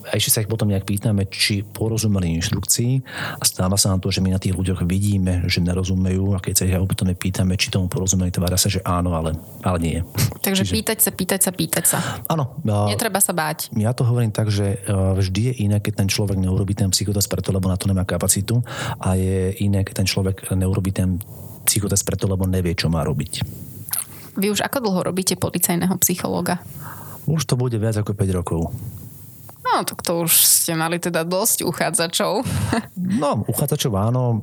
A 0.09 0.16
ešte 0.16 0.32
sa 0.32 0.40
ich 0.40 0.49
potom 0.49 0.73
nejak 0.73 0.88
pýtame, 0.88 1.28
či 1.28 1.61
porozumeli 1.61 2.32
inštrukcii 2.40 2.92
a 3.37 3.44
stáva 3.44 3.76
sa 3.76 3.92
nám 3.92 4.00
to, 4.00 4.09
že 4.09 4.25
my 4.25 4.32
na 4.32 4.40
tých 4.40 4.56
ľuďoch 4.56 4.88
vidíme, 4.88 5.44
že 5.47 5.61
nerozumejú 5.61 6.32
a 6.32 6.40
keď 6.40 6.54
sa 6.56 6.64
ich 6.64 6.80
opätovne 6.80 7.12
pýtame, 7.12 7.61
či 7.61 7.68
tomu 7.68 7.92
porozumeli, 7.92 8.32
tvária 8.32 8.56
sa, 8.56 8.73
že 8.73 8.80
áno, 8.82 9.12
ale, 9.12 9.37
ale 9.61 9.78
nie. 9.78 9.99
Takže 10.40 10.64
Čiže... 10.64 10.73
pýtať 10.73 10.99
sa, 11.04 11.11
pýtať 11.12 11.40
sa, 11.44 11.50
pýtať 11.52 11.85
sa. 11.85 11.99
Áno. 12.32 12.56
Netreba 12.64 13.21
sa 13.21 13.37
báť. 13.37 13.68
Ja 13.76 13.92
to 13.92 14.09
hovorím 14.09 14.32
tak, 14.32 14.49
že 14.49 14.80
e, 14.80 14.92
vždy 14.92 15.52
je 15.52 15.54
iné, 15.68 15.76
keď 15.85 16.02
ten 16.02 16.09
človek 16.09 16.40
neurobí 16.40 16.73
ten 16.73 16.88
psychotest 16.88 17.28
preto, 17.28 17.52
lebo 17.52 17.68
na 17.68 17.76
to 17.76 17.85
nemá 17.87 18.09
kapacitu 18.09 18.64
a 18.97 19.14
je 19.21 19.52
iné, 19.61 19.85
keď 19.85 20.02
ten 20.02 20.09
človek 20.09 20.49
neurobí 20.56 20.90
ten 20.94 21.21
psychotest 21.68 22.02
preto, 22.02 22.26
lebo 22.26 22.49
nevie, 22.49 22.75
čo 22.75 22.90
má 22.90 23.04
robiť. 23.06 23.72
Vy 24.32 24.48
už 24.48 24.64
ako 24.64 24.78
dlho 24.80 25.00
robíte 25.12 25.36
policajného 25.36 25.92
psychológa? 26.00 26.64
Už 27.28 27.44
to 27.44 27.54
bude 27.54 27.76
viac 27.76 28.00
ako 28.00 28.16
5 28.16 28.38
rokov. 28.38 28.72
No, 29.73 29.88
tak 29.88 30.05
to 30.05 30.29
už 30.29 30.37
ste 30.37 30.76
mali 30.76 31.00
teda 31.00 31.25
dosť 31.25 31.64
uchádzačov. 31.64 32.45
No, 33.12 33.45
uchádzačov 33.45 33.93
áno, 33.99 34.41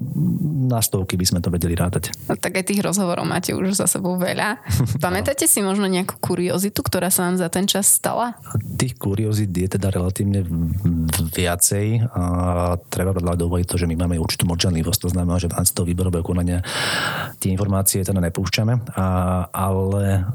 na 0.69 0.77
stovky 0.77 1.17
by 1.17 1.25
sme 1.25 1.39
to 1.41 1.49
vedeli 1.49 1.73
rátať. 1.73 2.13
No, 2.29 2.37
tak 2.37 2.61
aj 2.61 2.69
tých 2.69 2.85
rozhovorov 2.85 3.25
máte 3.25 3.57
už 3.57 3.73
za 3.73 3.89
sebou 3.89 4.13
veľa. 4.13 4.61
Pamätáte 5.03 5.49
si 5.49 5.65
možno 5.65 5.89
nejakú 5.89 6.21
kuriozitu, 6.21 6.85
ktorá 6.85 7.09
sa 7.09 7.25
vám 7.25 7.41
za 7.41 7.49
ten 7.49 7.65
čas 7.65 7.89
stala? 7.89 8.37
Tých 8.77 8.93
kuriozit 9.01 9.49
je 9.49 9.65
teda 9.65 9.89
relatívne 9.89 10.45
viacej 11.33 12.13
a 12.13 12.23
treba 12.93 13.09
vedľa 13.17 13.41
dovoliť 13.41 13.65
to, 13.65 13.75
že 13.81 13.89
my 13.89 13.95
máme 14.05 14.21
určitú 14.21 14.45
mlčanlivosť, 14.45 14.99
to 15.01 15.13
znamená, 15.17 15.41
že 15.41 15.49
v 15.49 15.57
rámci 15.57 15.73
toho 15.73 15.89
výberového 15.89 16.21
konania 16.21 16.61
tie 17.41 17.49
informácie 17.49 18.05
teda 18.05 18.21
nepúšťame, 18.21 18.73
a, 18.93 19.05
ale 19.49 20.29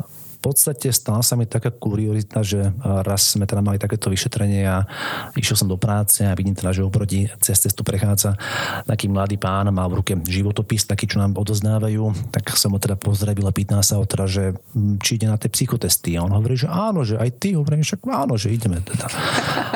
podstate 0.44 0.92
stala 0.92 1.24
sa 1.24 1.40
mi 1.40 1.48
taká 1.48 1.72
kuriozita, 1.72 2.44
že 2.44 2.68
raz 2.84 3.32
sme 3.32 3.48
teda 3.48 3.64
mali 3.64 3.80
takéto 3.80 4.12
vyšetrenie 4.12 4.68
a 4.68 4.84
išiel 5.32 5.56
som 5.56 5.68
do 5.72 5.80
práce 5.80 6.20
a 6.20 6.36
vidím 6.36 6.52
teda, 6.52 6.76
že 6.76 6.84
oproti 6.84 7.24
cez 7.40 7.56
cestu 7.64 7.80
prechádza 7.80 8.36
taký 8.84 9.08
mladý 9.08 9.40
pán, 9.40 9.72
mal 9.72 9.88
v 9.88 10.04
ruke 10.04 10.12
životopis, 10.28 10.84
taký, 10.84 11.08
čo 11.08 11.16
nám 11.16 11.32
odoznávajú, 11.40 12.28
tak 12.28 12.52
som 12.60 12.76
ho 12.76 12.78
teda 12.78 13.00
pozdravil 13.00 13.48
a 13.48 13.56
pýtal 13.56 13.80
sa 13.80 13.96
ho 13.96 14.04
teda, 14.04 14.28
že 14.28 14.44
hm, 14.76 15.00
či 15.00 15.16
ide 15.16 15.32
na 15.32 15.40
tie 15.40 15.48
psychotesty. 15.48 16.20
A 16.20 16.26
on 16.26 16.36
hovorí, 16.36 16.60
že 16.60 16.68
áno, 16.68 17.06
že 17.06 17.16
aj 17.16 17.30
ty, 17.40 17.56
hovorím, 17.56 17.80
však 17.80 18.04
áno, 18.04 18.36
že 18.36 18.52
ideme 18.52 18.84
teda. 18.84 19.08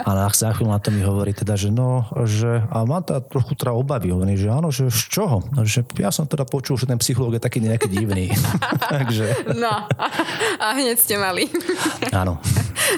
A 0.05 0.11
na 0.13 0.29
chvíľu 0.29 0.71
na 0.71 0.81
to 0.81 0.93
mi 0.93 1.01
hovorí 1.01 1.33
teda, 1.33 1.57
že 1.57 1.73
no, 1.73 2.05
že 2.29 2.61
a 2.69 2.85
má 2.85 3.01
teda 3.01 3.25
trochu 3.25 3.57
teda 3.57 3.73
obavy, 3.73 4.13
hovorí, 4.13 4.37
že 4.37 4.53
áno, 4.53 4.69
že 4.69 4.93
z 4.93 5.03
čoho? 5.09 5.41
Že 5.65 5.89
ja 6.03 6.11
som 6.13 6.29
teda 6.29 6.45
počul, 6.45 6.77
že 6.77 6.85
ten 6.85 6.99
psychológ 7.01 7.39
je 7.39 7.43
taký 7.43 7.63
nejaký 7.65 7.89
divný. 7.89 8.29
Takže... 8.95 9.55
No, 9.57 9.89
a 10.59 10.75
hneď 10.75 10.99
ste 10.99 11.15
mali. 11.17 11.47
Áno. 12.13 12.39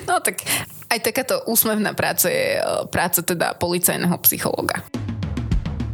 No 0.09 0.21
tak 0.21 0.43
aj 0.91 0.99
takáto 1.03 1.47
úsmevná 1.47 1.95
práca 1.95 2.27
je 2.27 2.59
e, 2.59 2.63
práca 2.91 3.23
teda 3.23 3.55
policajného 3.55 4.17
psychologa. 4.27 4.83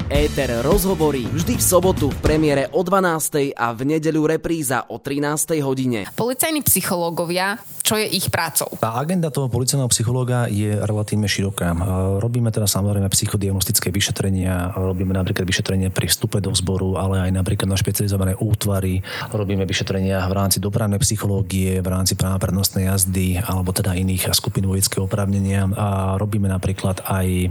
Éter 0.06 0.62
rozhovorí 0.62 1.26
vždy 1.26 1.58
v 1.58 1.64
sobotu 1.66 2.14
v 2.14 2.18
premiére 2.22 2.70
o 2.70 2.86
12. 2.86 3.58
a 3.58 3.74
v 3.74 3.98
nedeľu 3.98 4.38
repríza 4.38 4.86
o 4.86 5.02
13. 5.02 5.58
hodine. 5.66 6.06
Policajní 6.14 6.62
psychológovia, 6.62 7.58
čo 7.82 7.98
je 7.98 8.06
ich 8.14 8.30
prácou? 8.30 8.70
Tá 8.78 8.94
agenda 9.02 9.34
toho 9.34 9.50
policajného 9.50 9.90
psychológa 9.90 10.46
je 10.46 10.78
relatívne 10.78 11.26
široká. 11.26 11.74
Robíme 12.22 12.54
teda 12.54 12.70
samozrejme 12.70 13.10
psychodiagnostické 13.10 13.90
vyšetrenia, 13.90 14.78
robíme 14.78 15.10
napríklad 15.10 15.42
vyšetrenia 15.42 15.90
pri 15.90 16.06
vstupe 16.06 16.38
do 16.38 16.54
zboru, 16.54 16.94
ale 16.94 17.26
aj 17.26 17.30
napríklad 17.34 17.66
na 17.66 17.74
špecializované 17.74 18.38
útvary, 18.38 19.02
robíme 19.34 19.66
vyšetrenia 19.66 20.22
v 20.30 20.34
rámci 20.38 20.62
dopravnej 20.62 21.02
psychológie, 21.02 21.82
v 21.82 21.88
rámci 21.90 22.14
práva 22.14 22.38
prednostnej 22.38 22.86
jazdy 22.94 23.42
alebo 23.42 23.74
teda 23.74 23.98
iných 23.98 24.30
skupín 24.38 24.70
vojenského 24.70 25.10
oprávnenia 25.10 25.66
a 25.74 26.14
robíme 26.14 26.46
napríklad 26.46 27.02
aj 27.02 27.50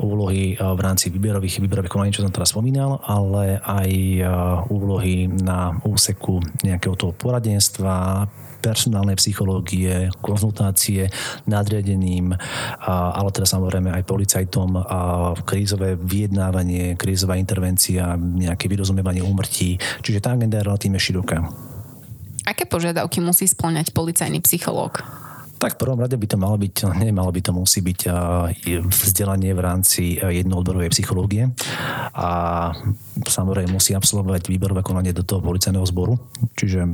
úlohy 0.00 0.56
v 0.56 0.80
rámci 0.80 1.12
výberových 1.12 1.60
výberových 1.74 1.90
konaní, 1.90 2.14
čo 2.14 2.22
som 2.22 2.30
teraz 2.30 2.54
spomínal, 2.54 3.02
ale 3.02 3.58
aj 3.58 3.90
e, 3.90 4.22
úlohy 4.70 5.26
na 5.26 5.74
úseku 5.82 6.38
nejakého 6.62 6.94
toho 6.94 7.10
poradenstva, 7.10 8.30
personálnej 8.62 9.18
psychológie, 9.18 10.08
konzultácie 10.24 11.10
nadriadeným, 11.44 12.32
ale 12.88 13.28
teda 13.28 13.44
samozrejme 13.44 13.92
aj 13.92 14.08
policajtom, 14.08 14.80
krízové 15.44 16.00
vyjednávanie, 16.00 16.96
krízová 16.96 17.36
intervencia, 17.36 18.16
nejaké 18.16 18.64
vyrozumievanie 18.72 19.20
úmrtí. 19.20 19.76
Čiže 20.00 20.24
tá 20.24 20.32
agenda 20.32 20.64
je 20.64 20.64
relatívne 20.64 20.96
široká. 20.96 21.44
Aké 22.48 22.64
požiadavky 22.64 23.20
musí 23.20 23.44
splňať 23.44 23.92
policajný 23.92 24.40
psychológ? 24.40 25.04
Tak 25.64 25.80
v 25.80 25.88
prvom 25.88 25.96
rade 25.96 26.12
by 26.20 26.28
to 26.28 26.36
malo 26.36 26.60
byť, 26.60 26.92
nemalo 26.92 27.32
by 27.32 27.40
to 27.40 27.56
musí 27.56 27.80
byť 27.80 28.04
vzdelanie 28.84 29.56
v 29.56 29.60
rámci 29.64 30.20
jednoodborovej 30.20 30.92
psychológie 30.92 31.48
a 32.12 32.28
samozrejme 33.24 33.72
musí 33.72 33.96
absolvovať 33.96 34.52
výberové 34.52 34.84
konanie 34.84 35.16
do 35.16 35.24
toho 35.24 35.40
policajného 35.40 35.88
zboru, 35.88 36.20
čiže 36.60 36.84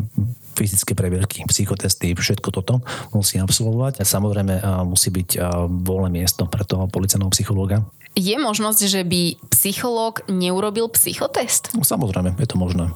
fyzické 0.55 0.95
previerky, 0.95 1.43
psychotesty, 1.51 2.15
všetko 2.15 2.55
toto 2.55 2.79
musí 3.11 3.43
absolvovať. 3.43 3.99
A 3.99 4.05
samozrejme 4.07 4.63
musí 4.87 5.11
byť 5.11 5.43
voľné 5.67 6.23
miesto 6.23 6.47
pre 6.47 6.63
toho 6.63 6.87
policajného 6.87 7.35
psychológa. 7.35 7.83
Je 8.15 8.39
možnosť, 8.39 8.87
že 8.87 9.03
by 9.03 9.51
psychológ 9.51 10.23
neurobil 10.31 10.87
psychotest? 10.95 11.75
No, 11.75 11.83
samozrejme, 11.83 12.39
je 12.39 12.47
to 12.47 12.55
možné. 12.55 12.95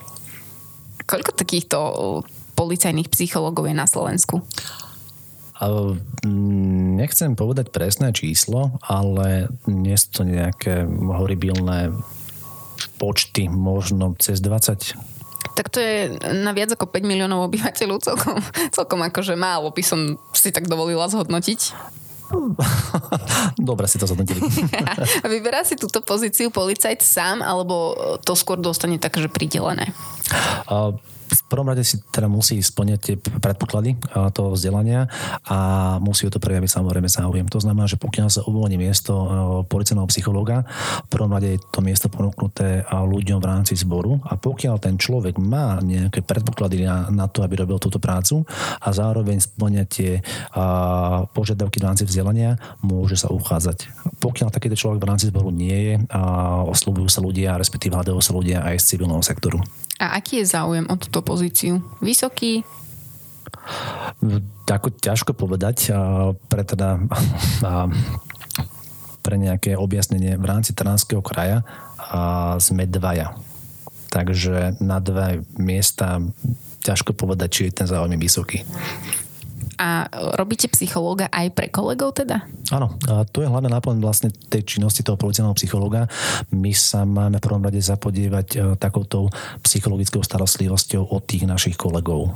Koľko 1.10 1.34
takýchto 1.34 1.78
policajných 2.54 3.10
psychológov 3.10 3.66
je 3.66 3.74
na 3.74 3.90
Slovensku? 3.90 4.38
Nechcem 6.98 7.36
povedať 7.36 7.70
presné 7.70 8.12
číslo, 8.12 8.76
ale 8.84 9.52
nie 9.68 9.96
sú 9.96 10.08
to 10.10 10.22
nejaké 10.24 10.84
horibilné 10.88 11.92
počty 12.98 13.50
možno 13.50 14.14
cez 14.18 14.40
20 14.40 15.14
tak 15.54 15.70
to 15.70 15.78
je 15.78 16.10
na 16.42 16.50
viac 16.50 16.74
ako 16.74 16.90
5 16.90 17.06
miliónov 17.06 17.46
obyvateľov 17.46 18.02
celkom, 18.02 18.42
celkom 18.74 19.00
akože 19.06 19.38
málo 19.38 19.70
by 19.70 19.82
som 19.86 20.18
si 20.34 20.50
tak 20.50 20.66
dovolila 20.66 21.06
zhodnotiť. 21.06 21.60
Dobre 23.70 23.86
si 23.86 23.96
to 24.02 24.10
zhodnotili. 24.10 24.42
Vyberá 25.30 25.62
si 25.62 25.78
túto 25.78 26.02
pozíciu 26.02 26.50
policajt 26.50 26.98
sám, 26.98 27.38
alebo 27.44 27.94
to 28.26 28.34
skôr 28.34 28.58
dostane 28.58 28.98
takže 28.98 29.30
pridelené? 29.30 29.94
Uh, 30.66 30.98
v 31.34 31.42
prvom 31.50 31.66
rade 31.66 31.82
si 31.82 31.98
teda 32.14 32.30
musí 32.30 32.62
splňať 32.62 32.98
tie 33.02 33.16
predpoklady 33.18 33.98
toho 34.30 34.54
vzdelania 34.54 35.10
a 35.44 35.58
musí 35.98 36.24
o 36.26 36.32
to 36.32 36.38
prejaviť 36.38 36.70
samozrejme 36.70 37.08
záujem. 37.10 37.46
To 37.50 37.58
znamená, 37.58 37.90
že 37.90 37.98
pokiaľ 37.98 38.28
sa 38.30 38.46
uvoľní 38.46 38.78
miesto 38.78 39.12
policajného 39.66 40.08
psychológa, 40.10 40.62
v 41.04 41.08
prvom 41.10 41.34
rade 41.34 41.58
je 41.58 41.60
to 41.60 41.80
miesto 41.82 42.06
ponúknuté 42.06 42.86
ľuďom 42.88 43.38
v 43.42 43.48
rámci 43.50 43.74
zboru 43.74 44.22
a 44.24 44.38
pokiaľ 44.38 44.78
ten 44.78 44.94
človek 44.94 45.36
má 45.42 45.82
nejaké 45.82 46.22
predpoklady 46.22 46.86
na, 46.86 47.10
na 47.10 47.26
to, 47.26 47.42
aby 47.42 47.58
robil 47.58 47.82
túto 47.82 47.98
prácu 47.98 48.46
a 48.78 48.88
zároveň 48.94 49.42
splňa 49.42 49.84
tie 49.90 50.22
a, 50.54 51.26
požiadavky 51.34 51.82
v 51.82 51.86
rámci 51.90 52.04
vzdelania, 52.06 52.56
môže 52.80 53.18
sa 53.18 53.32
uchádzať. 53.32 53.90
Pokiaľ 54.22 54.48
takýto 54.54 54.78
človek 54.78 55.02
v 55.02 55.08
rámci 55.08 55.26
zboru 55.28 55.50
nie 55.50 55.74
je, 55.74 55.94
a 56.12 56.20
oslovujú 56.68 57.08
sa 57.10 57.20
ľudia, 57.24 57.58
respektíve 57.58 57.96
hľadajú 57.96 58.20
sa 58.20 58.32
ľudia 58.36 58.62
aj 58.62 58.76
z 58.80 58.84
civilného 58.94 59.22
sektoru. 59.24 59.58
A 60.04 60.20
aký 60.20 60.44
je 60.44 60.52
záujem 60.52 60.84
o 60.84 60.94
túto 61.00 61.24
pozíciu? 61.24 61.80
Vysoký? 62.04 62.60
Tako 64.68 64.92
ťažko 64.92 65.32
povedať. 65.32 65.88
Pre, 66.52 66.62
teda, 66.68 67.00
pre 69.24 69.36
nejaké 69.40 69.80
objasnenie 69.80 70.36
v 70.36 70.44
rámci 70.44 70.76
Trnavského 70.76 71.24
kraja 71.24 71.64
sme 72.60 72.84
dvaja. 72.84 73.32
Takže 74.12 74.78
na 74.84 75.00
dva 75.00 75.40
miesta 75.56 76.20
ťažko 76.84 77.16
povedať, 77.16 77.48
či 77.48 77.60
je 77.66 77.76
ten 77.80 77.88
záujem 77.88 78.20
vysoký. 78.20 78.62
A 79.78 80.06
robíte 80.38 80.70
psychológa 80.70 81.26
aj 81.30 81.50
pre 81.54 81.66
kolegov 81.68 82.14
teda? 82.14 82.46
Áno, 82.70 82.94
a 83.10 83.26
to 83.26 83.42
je 83.42 83.50
hlavne 83.50 83.68
náplň 83.68 83.96
vlastne 84.00 84.28
tej 84.30 84.64
činnosti 84.64 85.02
toho 85.02 85.18
policajného 85.18 85.56
psychológa. 85.58 86.06
My 86.54 86.70
sa 86.72 87.02
máme 87.02 87.38
v 87.38 87.44
prvom 87.44 87.64
rade 87.64 87.80
zapodievať 87.82 88.46
e, 88.54 88.58
takouto 88.78 89.28
psychologickou 89.66 90.22
starostlivosťou 90.22 91.10
od 91.10 91.22
tých 91.26 91.44
našich 91.44 91.74
kolegov. 91.74 92.32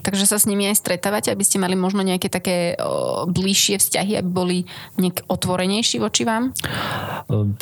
Takže 0.00 0.24
sa 0.24 0.40
s 0.40 0.48
nimi 0.48 0.64
aj 0.72 0.80
stretávate, 0.80 1.28
aby 1.28 1.44
ste 1.44 1.60
mali 1.60 1.76
možno 1.76 2.00
nejaké 2.00 2.32
také 2.32 2.78
o, 2.80 3.28
bližšie 3.28 3.76
vzťahy, 3.76 4.16
aby 4.16 4.30
boli 4.30 4.58
nejak 4.96 5.28
otvorenejší 5.28 6.00
voči 6.00 6.24
vám? 6.24 6.56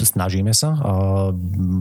Snažíme 0.01 0.55
sa. 0.55 0.77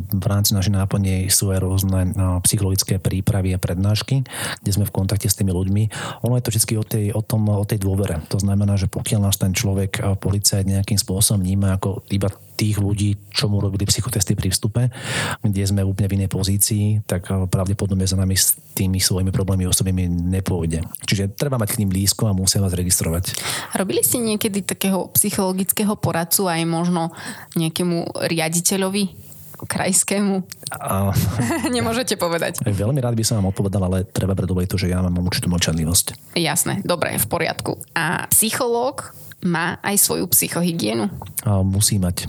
V 0.10 0.26
rámci 0.26 0.58
našej 0.58 0.74
náplne 0.74 1.30
sú 1.30 1.54
aj 1.54 1.60
rôzne 1.62 2.12
psychologické 2.44 2.98
prípravy 2.98 3.54
a 3.56 3.62
prednášky, 3.62 4.26
kde 4.64 4.72
sme 4.72 4.86
v 4.88 4.96
kontakte 4.96 5.30
s 5.30 5.38
tými 5.38 5.54
ľuďmi. 5.54 5.84
Ono 6.26 6.34
je 6.36 6.44
to 6.44 6.52
vždy 6.52 6.74
o 6.76 6.86
tej, 6.86 7.06
o, 7.14 7.22
tom, 7.22 7.48
o 7.48 7.66
tej 7.68 7.80
dôvere. 7.84 8.20
To 8.34 8.42
znamená, 8.42 8.76
že 8.76 8.90
pokiaľ 8.90 9.30
nás 9.30 9.38
ten 9.38 9.54
človek, 9.54 10.20
policajt 10.20 10.66
nejakým 10.66 10.98
spôsobom 10.98 11.44
vníma 11.44 11.78
ako 11.78 12.04
iba 12.10 12.34
tých 12.60 12.76
ľudí, 12.76 13.16
čo 13.32 13.48
mu 13.48 13.64
robili 13.64 13.88
psychotesty 13.88 14.36
pri 14.36 14.52
vstupe, 14.52 14.92
kde 15.40 15.64
sme 15.64 15.88
úplne 15.88 16.12
v 16.12 16.16
inej 16.20 16.30
pozícii, 16.30 17.08
tak 17.08 17.32
pravdepodobne 17.48 18.04
za 18.04 18.20
nami 18.20 18.36
s 18.36 18.60
tými 18.76 19.00
svojimi 19.00 19.32
problémy 19.32 19.64
osobnými 19.72 20.12
nepôjde. 20.12 20.84
Čiže 21.08 21.32
treba 21.40 21.56
mať 21.56 21.80
k 21.80 21.80
ním 21.80 21.96
blízko 21.96 22.28
a 22.28 22.36
musia 22.36 22.60
vás 22.60 22.76
registrovať. 22.76 23.40
Robili 23.80 24.04
ste 24.04 24.20
niekedy 24.20 24.68
takého 24.68 25.08
psychologického 25.16 25.96
poradcu 25.96 26.52
aj 26.52 26.68
možno 26.68 27.16
nejakému 27.56 28.28
riaditeľovi 28.28 29.32
krajskému? 29.64 30.44
A... 30.72 31.12
Nemôžete 31.76 32.16
povedať. 32.16 32.64
Veľmi 32.64 33.00
rád 33.00 33.16
by 33.16 33.24
som 33.24 33.40
vám 33.40 33.52
odpovedal, 33.52 33.88
ale 33.88 34.08
treba 34.08 34.36
predovoliť 34.36 34.68
to, 34.68 34.78
že 34.80 34.92
ja 34.92 35.04
mám 35.04 35.24
určitú 35.24 35.52
mlčanlivosť. 35.52 36.36
Jasné, 36.40 36.84
dobre, 36.84 37.16
v 37.20 37.28
poriadku. 37.28 37.80
A 37.96 38.28
psychológ 38.32 39.12
má 39.44 39.80
aj 39.80 39.96
svoju 40.00 40.26
psychohygienu? 40.32 41.08
A 41.48 41.64
musí 41.64 42.00
mať. 42.00 42.28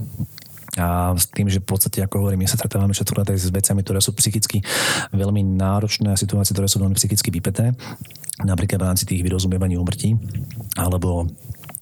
A 0.78 1.10
s 1.18 1.26
tým, 1.26 1.50
že 1.50 1.58
v 1.58 1.66
podstate, 1.66 1.98
ako 1.98 2.22
hovorím, 2.22 2.46
my 2.46 2.48
sa 2.48 2.54
stretávame 2.54 2.94
častokrát 2.94 3.26
aj 3.26 3.42
s 3.42 3.50
vecami, 3.50 3.82
ktoré 3.82 3.98
sú 3.98 4.14
psychicky 4.14 4.62
veľmi 5.10 5.42
náročné 5.58 6.14
a 6.14 6.20
situácie, 6.20 6.54
ktoré 6.54 6.70
sú 6.70 6.78
veľmi 6.78 6.94
psychicky 6.94 7.34
vypeté, 7.34 7.74
napríklad 8.46 8.78
v 8.78 8.88
rámci 8.94 9.04
tých 9.04 9.26
vyrozumievania 9.26 9.82
umrtí, 9.82 10.14
alebo 10.78 11.26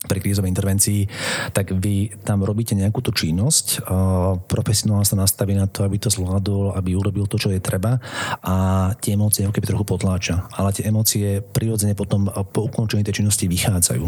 pri 0.06 0.22
krízovej 0.22 0.54
intervencii, 0.54 1.00
tak 1.50 1.74
vy 1.74 2.14
tam 2.22 2.46
robíte 2.46 2.78
nejakú 2.78 3.02
tú 3.02 3.11
činnosť, 3.11 3.82
profesionálne 4.46 5.02
sa 5.02 5.18
nastaví 5.18 5.58
na 5.58 5.66
to, 5.66 5.82
aby 5.82 5.98
to 5.98 6.06
zvládol, 6.06 6.78
aby 6.78 6.94
urobil 6.94 7.26
to, 7.26 7.34
čo 7.34 7.50
je 7.50 7.58
treba 7.58 7.98
a 8.46 8.54
tie 9.02 9.18
emócie 9.18 9.42
ako 9.42 9.54
keby 9.58 9.66
trochu 9.74 9.87
potláča. 9.87 10.46
Ale 10.54 10.70
tie 10.70 10.87
emócie 10.87 11.42
prirodzene 11.42 11.98
potom 11.98 12.30
po 12.30 12.70
ukončení 12.70 13.02
tej 13.02 13.22
činnosti 13.22 13.50
vychádzajú. 13.50 14.04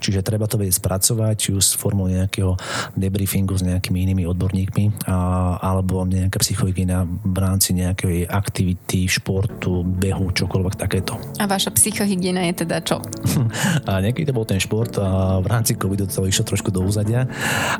Čiže 0.00 0.24
treba 0.24 0.48
to 0.48 0.56
vedieť 0.56 0.80
spracovať, 0.80 1.34
či 1.36 1.48
už 1.52 1.62
s 1.62 1.72
formou 1.76 2.08
nejakého 2.08 2.56
debriefingu 2.96 3.52
s 3.52 3.66
nejakými 3.66 4.00
inými 4.00 4.24
odborníkmi 4.24 5.06
a, 5.10 5.16
alebo 5.60 6.08
nejaká 6.08 6.40
psychohygiena 6.40 7.04
v 7.04 7.36
rámci 7.36 7.76
nejakej 7.76 8.32
aktivity, 8.32 9.06
športu, 9.10 9.84
behu, 9.84 10.32
čokoľvek 10.32 10.74
takéto. 10.80 11.20
A 11.36 11.44
vaša 11.44 11.74
psychohygiena 11.76 12.48
je 12.48 12.64
teda 12.64 12.80
čo? 12.80 13.04
a 13.88 14.00
niekedy 14.00 14.30
to 14.30 14.36
bol 14.36 14.48
ten 14.48 14.58
šport 14.58 14.96
a 14.96 15.33
v 15.40 15.48
rámci 15.48 15.74
covidu 15.74 16.06
to 16.06 16.26
išlo 16.28 16.44
trošku 16.44 16.70
do 16.70 16.84
úzadia, 16.84 17.26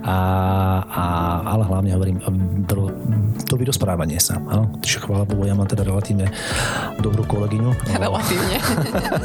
a, 0.03 0.17
a, 0.83 1.05
ale 1.45 1.62
hlavne 1.69 1.90
hovorím, 1.95 2.19
to, 2.67 2.90
to 3.47 3.55
vyrozprávanie 3.59 4.19
sa. 4.19 4.38
Áno? 4.38 4.75
Čiže 4.81 5.05
chvála 5.05 5.29
Bohu, 5.29 5.45
ja 5.45 5.55
mám 5.55 5.69
teda 5.69 5.85
relatívne 5.85 6.31
dobrú 6.99 7.27
kolegyňu. 7.27 7.71
Relatívne. 8.05 8.57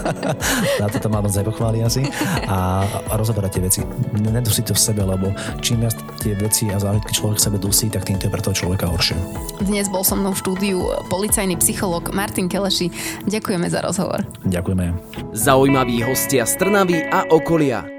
Na 0.82 0.88
to 0.92 0.98
to 1.00 1.08
mám 1.08 1.24
moc 1.26 1.36
pochváli 1.36 1.84
asi. 1.84 2.06
A, 2.48 2.84
a 2.86 3.14
rozoberať 3.16 3.60
tie 3.60 3.64
veci. 3.64 3.82
Nedusí 4.20 4.62
to 4.66 4.74
v 4.76 4.82
sebe, 4.82 5.02
lebo 5.06 5.32
čím 5.64 5.86
viac 5.86 5.96
tie 6.20 6.36
veci 6.36 6.68
a 6.70 6.78
zážitky 6.78 7.12
človek 7.16 7.38
v 7.40 7.44
sebe 7.44 7.58
dusí, 7.58 7.88
tak 7.88 8.06
tým 8.06 8.20
to 8.20 8.28
je 8.28 8.34
pre 8.34 8.42
toho 8.44 8.56
človeka 8.56 8.86
horšie. 8.90 9.18
Dnes 9.64 9.88
bol 9.88 10.04
so 10.04 10.16
mnou 10.16 10.36
v 10.36 10.40
štúdiu 10.40 10.78
policajný 11.08 11.58
psycholog 11.62 12.12
Martin 12.12 12.48
Keleši. 12.52 12.92
Ďakujeme 13.28 13.68
za 13.70 13.84
rozhovor. 13.84 14.24
Ďakujeme. 14.46 14.96
Zaujímaví 15.36 16.02
hostia 16.04 16.44
z 16.46 16.54
Trnavy 16.58 17.06
a 17.10 17.28
okolia. 17.30 17.99